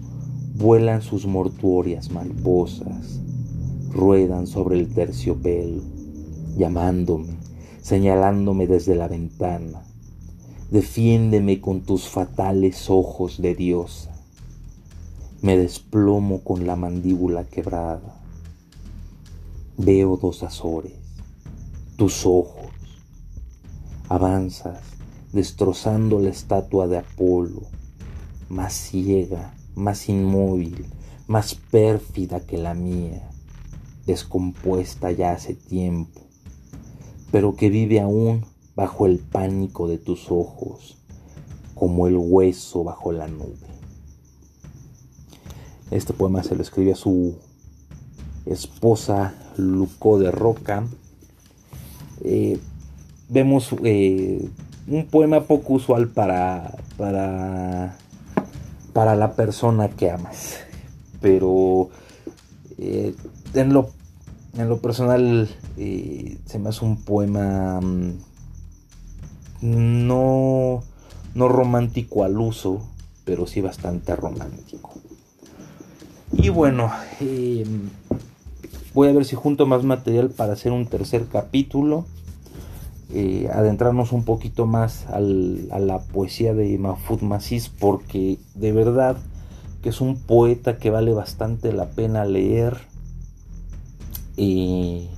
vuelan 0.56 1.02
sus 1.02 1.24
mortuorias 1.24 2.10
mariposas, 2.10 3.20
ruedan 3.92 4.48
sobre 4.48 4.80
el 4.80 4.92
terciopelo, 4.92 5.82
llamándome, 6.56 7.36
señalándome 7.80 8.66
desde 8.66 8.96
la 8.96 9.06
ventana. 9.06 9.84
Defiéndeme 10.72 11.60
con 11.60 11.82
tus 11.82 12.08
fatales 12.08 12.90
ojos 12.90 13.40
de 13.40 13.54
diosa. 13.54 14.10
Me 15.42 15.56
desplomo 15.56 16.40
con 16.40 16.66
la 16.66 16.74
mandíbula 16.74 17.44
quebrada. 17.44 18.20
Veo 19.78 20.16
dos 20.16 20.42
azores, 20.42 20.94
tus 21.96 22.26
ojos 22.26 22.66
Avanzas, 24.08 24.80
destrozando 25.32 26.20
la 26.20 26.30
estatua 26.30 26.86
de 26.86 26.98
Apolo, 26.98 27.62
más 28.48 28.72
ciega, 28.72 29.54
más 29.74 30.08
inmóvil, 30.08 30.86
más 31.26 31.54
pérfida 31.54 32.40
que 32.40 32.56
la 32.56 32.74
mía, 32.74 33.28
descompuesta 34.06 35.10
ya 35.10 35.32
hace 35.32 35.54
tiempo, 35.54 36.20
pero 37.32 37.56
que 37.56 37.68
vive 37.68 38.00
aún 38.00 38.44
bajo 38.76 39.06
el 39.06 39.18
pánico 39.18 39.88
de 39.88 39.98
tus 39.98 40.30
ojos, 40.30 40.96
como 41.74 42.06
el 42.06 42.16
hueso 42.16 42.84
bajo 42.84 43.10
la 43.12 43.26
nube. 43.26 43.66
Este 45.90 46.12
poema 46.12 46.42
se 46.42 46.54
lo 46.54 46.62
escribe 46.62 46.92
a 46.92 46.96
su 46.96 47.36
esposa 48.44 49.34
Lucó 49.56 50.18
de 50.18 50.30
Roca. 50.30 50.86
Eh, 52.22 52.58
vemos 53.28 53.74
eh, 53.84 54.48
un 54.86 55.06
poema 55.06 55.42
poco 55.44 55.74
usual 55.74 56.08
para, 56.08 56.76
para, 56.96 57.96
para 58.92 59.16
la 59.16 59.34
persona 59.34 59.88
que 59.88 60.10
amas. 60.10 60.58
Pero 61.20 61.90
eh, 62.78 63.14
en, 63.54 63.72
lo, 63.72 63.90
en 64.56 64.68
lo 64.68 64.78
personal 64.78 65.48
eh, 65.76 66.38
se 66.46 66.58
me 66.58 66.68
hace 66.68 66.84
un 66.84 67.02
poema 67.02 67.80
mm, 67.80 68.12
no, 69.62 70.82
no 71.34 71.48
romántico 71.48 72.24
al 72.24 72.38
uso, 72.38 72.80
pero 73.24 73.46
sí 73.46 73.60
bastante 73.60 74.14
romántico. 74.14 74.92
Y 76.32 76.48
bueno, 76.48 76.90
voy 78.94 79.08
a 79.08 79.12
ver 79.12 79.24
si 79.24 79.36
junto 79.36 79.66
más 79.66 79.84
material 79.84 80.30
para 80.30 80.52
hacer 80.54 80.72
un 80.72 80.86
tercer 80.86 81.26
capítulo. 81.26 82.04
Eh, 83.08 83.48
adentrarnos 83.52 84.10
un 84.10 84.24
poquito 84.24 84.66
más 84.66 85.06
a 85.06 85.20
la 85.20 86.00
poesía 86.12 86.54
de 86.54 86.76
Mahfoud 86.76 87.20
Massis 87.20 87.68
porque 87.68 88.40
de 88.56 88.72
verdad 88.72 89.16
que 89.80 89.90
es 89.90 90.00
un 90.00 90.16
poeta 90.16 90.78
que 90.78 90.90
vale 90.90 91.12
bastante 91.12 91.72
la 91.72 91.88
pena 91.90 92.24
leer 92.24 92.76
y 94.36 95.08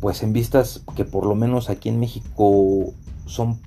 pues 0.00 0.22
en 0.22 0.32
vistas 0.32 0.84
que 0.94 1.04
por 1.04 1.26
lo 1.26 1.34
menos 1.34 1.70
aquí 1.70 1.88
en 1.88 1.98
México 1.98 2.94
son 3.26 3.58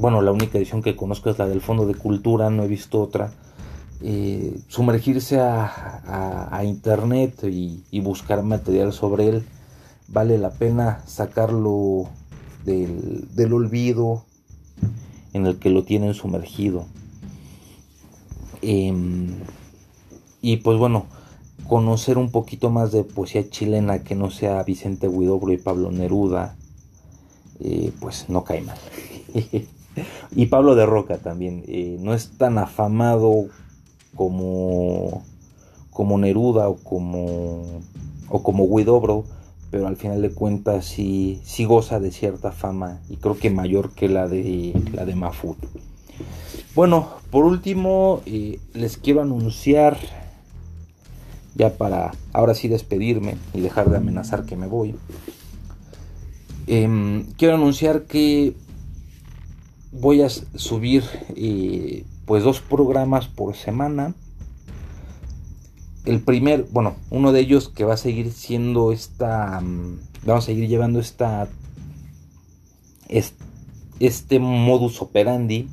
bueno 0.00 0.22
la 0.22 0.32
única 0.32 0.58
edición 0.58 0.82
que 0.82 0.96
conozco 0.96 1.30
es 1.30 1.38
la 1.38 1.46
del 1.46 1.60
Fondo 1.60 1.86
de 1.86 1.94
Cultura 1.94 2.50
no 2.50 2.64
he 2.64 2.68
visto 2.68 3.00
otra 3.00 3.30
eh, 4.02 4.58
sumergirse 4.66 5.38
a, 5.38 6.62
internet 6.64 7.44
y 7.44 8.00
buscar 8.00 8.42
material 8.42 8.92
sobre 8.92 9.28
él 9.28 9.44
vale 10.10 10.38
la 10.38 10.50
pena 10.50 11.02
sacarlo 11.06 12.08
del, 12.64 13.52
olvido 13.52 14.24
en 15.32 15.46
el 15.46 15.58
que 15.58 15.70
lo 15.70 15.84
tienen 15.84 16.14
sumergido. 16.14 16.86
Em, 18.62 19.36
y 20.42 20.58
pues 20.58 20.78
bueno, 20.78 21.06
conocer 21.68 22.18
un 22.18 22.30
poquito 22.30 22.70
más 22.70 22.92
de 22.92 23.04
poesía 23.04 23.48
chilena 23.48 24.02
que 24.02 24.14
no 24.14 24.30
sea 24.30 24.62
Vicente 24.64 25.08
Huidobro 25.08 25.52
y 25.52 25.56
Pablo 25.56 25.90
Neruda, 25.90 26.56
eh, 27.60 27.92
pues 28.00 28.28
no 28.28 28.44
cae 28.44 28.62
mal. 28.62 28.78
y 30.34 30.46
Pablo 30.46 30.74
de 30.74 30.86
Roca 30.86 31.18
también, 31.18 31.62
eh, 31.68 31.96
no 32.00 32.14
es 32.14 32.30
tan 32.36 32.58
afamado 32.58 33.46
como, 34.16 35.22
como 35.90 36.18
Neruda 36.18 36.68
o 36.68 36.76
como, 36.76 37.62
o 38.28 38.42
como 38.42 38.64
Huidobro, 38.64 39.24
pero 39.70 39.86
al 39.86 39.96
final 39.96 40.20
de 40.22 40.30
cuentas 40.30 40.84
sí, 40.84 41.40
sí 41.44 41.64
goza 41.64 42.00
de 42.00 42.10
cierta 42.10 42.52
fama 42.52 43.00
y 43.08 43.16
creo 43.16 43.38
que 43.38 43.50
mayor 43.50 43.90
que 43.90 44.08
la 44.08 44.28
de 44.28 44.74
la 44.92 45.04
de 45.04 45.14
Mafut. 45.14 45.58
Bueno, 46.74 47.08
por 47.30 47.44
último 47.44 48.22
eh, 48.26 48.60
les 48.74 48.96
quiero 48.96 49.22
anunciar 49.22 49.96
ya 51.54 51.76
para 51.76 52.12
ahora 52.32 52.54
sí 52.54 52.68
despedirme 52.68 53.36
y 53.54 53.60
dejar 53.60 53.90
de 53.90 53.96
amenazar 53.96 54.44
que 54.44 54.56
me 54.56 54.66
voy. 54.66 54.94
Em, 56.66 57.24
quiero 57.36 57.54
anunciar 57.54 58.04
que 58.04 58.54
voy 59.92 60.22
a 60.22 60.28
subir 60.28 61.02
eh, 61.34 62.04
pues 62.26 62.44
dos 62.44 62.60
programas 62.60 63.26
por 63.26 63.56
semana. 63.56 64.14
El 66.04 66.20
primer, 66.20 66.66
bueno, 66.70 66.96
uno 67.10 67.32
de 67.32 67.40
ellos 67.40 67.68
que 67.68 67.84
va 67.84 67.94
a 67.94 67.98
seguir 67.98 68.32
siendo 68.32 68.92
esta, 68.92 69.60
mm, 69.60 69.98
vamos 70.24 70.44
a 70.44 70.46
seguir 70.46 70.68
llevando 70.68 70.98
esta, 70.98 71.48
este, 73.98 74.38
modus 74.38 75.02
operandi 75.02 75.68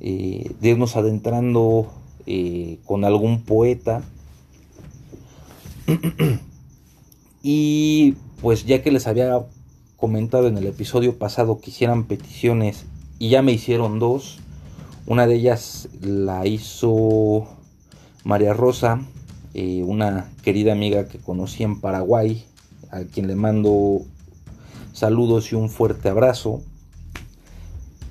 eh, 0.00 0.50
de 0.60 0.68
irnos 0.68 0.96
adentrando 0.96 1.92
eh, 2.26 2.78
con 2.86 3.04
algún 3.04 3.42
poeta. 3.42 4.02
y 7.42 8.14
pues 8.40 8.64
ya 8.64 8.82
que 8.82 8.90
les 8.90 9.06
había 9.06 9.44
comentado 9.96 10.48
en 10.48 10.56
el 10.58 10.66
episodio 10.66 11.18
pasado 11.18 11.60
que 11.60 11.70
hicieran 11.70 12.04
peticiones 12.04 12.86
y 13.18 13.28
ya 13.28 13.42
me 13.42 13.52
hicieron 13.52 13.98
dos. 13.98 14.40
Una 15.06 15.26
de 15.26 15.36
ellas 15.36 15.88
la 16.00 16.46
hizo 16.46 17.46
María 18.24 18.52
Rosa, 18.54 19.00
eh, 19.54 19.82
una 19.82 20.30
querida 20.42 20.72
amiga 20.72 21.06
que 21.06 21.18
conocí 21.18 21.62
en 21.62 21.80
Paraguay, 21.80 22.44
a 22.90 23.00
quien 23.00 23.26
le 23.26 23.34
mando 23.34 24.02
saludos 24.92 25.52
y 25.52 25.54
un 25.54 25.70
fuerte 25.70 26.08
abrazo, 26.08 26.62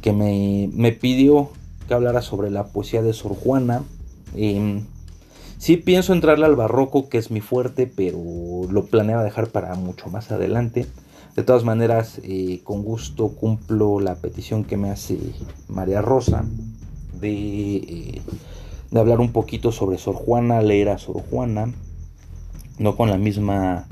que 0.01 0.13
me, 0.13 0.91
pidió 0.93 1.49
que 1.87 1.93
hablara 1.93 2.21
sobre 2.21 2.49
la 2.49 2.67
poesía 2.67 3.01
de 3.01 3.13
Sor 3.13 3.35
Juana. 3.35 3.83
Eh, 4.35 4.81
sí 5.57 5.77
pienso 5.77 6.13
entrarle 6.13 6.45
al 6.45 6.55
barroco, 6.55 7.09
que 7.09 7.17
es 7.17 7.31
mi 7.31 7.41
fuerte, 7.41 7.87
pero 7.87 8.17
lo 8.69 8.85
planeaba 8.85 9.23
dejar 9.23 9.47
para 9.47 9.75
mucho 9.75 10.09
más 10.09 10.31
adelante. 10.31 10.87
De 11.35 11.43
todas 11.43 11.63
maneras, 11.63 12.19
eh, 12.23 12.59
con 12.63 12.83
gusto 12.83 13.29
cumplo 13.29 14.01
la 14.01 14.15
petición 14.15 14.65
que 14.65 14.75
me 14.75 14.89
hace 14.89 15.17
María 15.69 16.01
Rosa 16.01 16.43
de, 17.21 17.75
eh, 17.75 18.21
de, 18.91 18.99
hablar 18.99 19.19
un 19.19 19.31
poquito 19.31 19.71
sobre 19.71 19.97
Sor 19.97 20.15
Juana, 20.15 20.61
leer 20.61 20.89
a 20.89 20.97
Sor 20.97 21.21
Juana, 21.29 21.73
no 22.77 22.95
con 22.95 23.09
la 23.09 23.17
misma, 23.17 23.87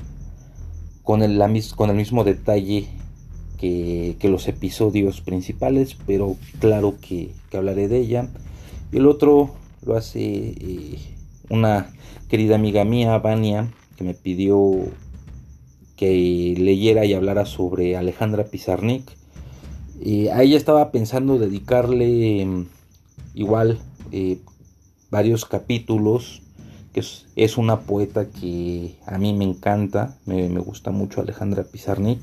con 1.02 1.22
el, 1.22 1.38
la, 1.38 1.50
con 1.76 1.90
el 1.90 1.96
mismo 1.96 2.24
detalle 2.24 2.88
que, 3.58 4.16
los 4.24 4.48
episodios 4.48 5.20
principales, 5.20 5.96
pero 6.06 6.36
claro 6.60 6.94
que, 7.00 7.32
hablaré 7.52 7.88
de 7.88 7.98
ella. 7.98 8.28
Y 8.92 8.96
el 8.98 9.06
otro 9.06 9.50
lo 9.84 9.96
hace 9.96 10.20
eh, 10.20 10.98
una 11.48 11.92
querida 12.28 12.54
amiga 12.54 12.84
mía, 12.84 13.18
Vania, 13.18 13.70
que 13.96 14.04
me 14.04 14.14
pidió 14.14 14.72
que 15.96 16.54
leyera 16.56 17.04
y 17.04 17.12
hablara 17.12 17.44
sobre 17.44 17.96
Alejandra 17.96 18.44
Pizarnik. 18.44 19.04
a 20.32 20.42
ella 20.42 20.56
estaba 20.56 20.90
pensando 20.90 21.38
dedicarle 21.38 22.46
mm, 22.46 22.66
igual 23.34 23.78
eh, 24.10 24.38
varios 25.10 25.44
capítulos, 25.44 26.42
que 26.92 27.02
es, 27.36 27.58
una 27.58 27.80
poeta 27.80 28.28
que 28.28 28.96
a 29.06 29.18
mí 29.18 29.32
me 29.32 29.44
encanta, 29.44 30.16
me, 30.26 30.48
gusta 30.60 30.90
mucho 30.90 31.20
Alejandra 31.20 31.64
Pizarnik. 31.64 32.20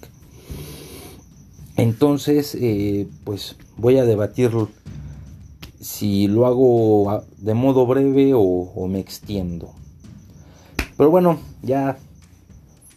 Entonces, 1.75 2.55
eh, 2.59 3.07
pues 3.23 3.55
voy 3.77 3.97
a 3.97 4.05
debatir 4.05 4.51
si 5.79 6.27
lo 6.27 6.47
hago 6.47 7.23
de 7.37 7.53
modo 7.53 7.85
breve 7.85 8.31
o, 8.35 8.87
me 8.87 8.99
extiendo. 8.99 9.73
Pero 10.97 11.11
bueno, 11.11 11.39
ya 11.61 11.97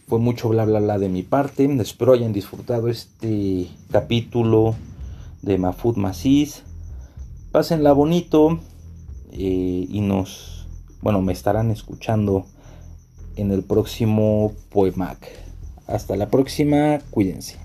fue 0.07 0.19
mucho 0.19 0.49
bla 0.49 0.65
bla 0.65 0.79
bla 0.79 0.97
de 0.97 1.07
mi 1.07 1.21
parte. 1.21 1.65
Espero 1.79 2.13
hayan 2.13 2.33
disfrutado 2.33 2.89
este 2.89 3.67
capítulo 3.91 4.75
de 5.41 5.57
Mafud 5.57 5.95
Macis. 5.97 6.63
Pásenla 7.51 7.93
bonito 7.93 8.59
eh, 9.31 9.87
y 9.89 10.01
nos, 10.01 10.67
bueno, 11.01 11.21
me 11.21 11.33
estarán 11.33 11.71
escuchando 11.71 12.45
en 13.35 13.51
el 13.51 13.63
próximo 13.63 14.53
Poemac. 14.69 15.27
Hasta 15.87 16.15
la 16.15 16.29
próxima, 16.29 16.99
cuídense. 17.11 17.60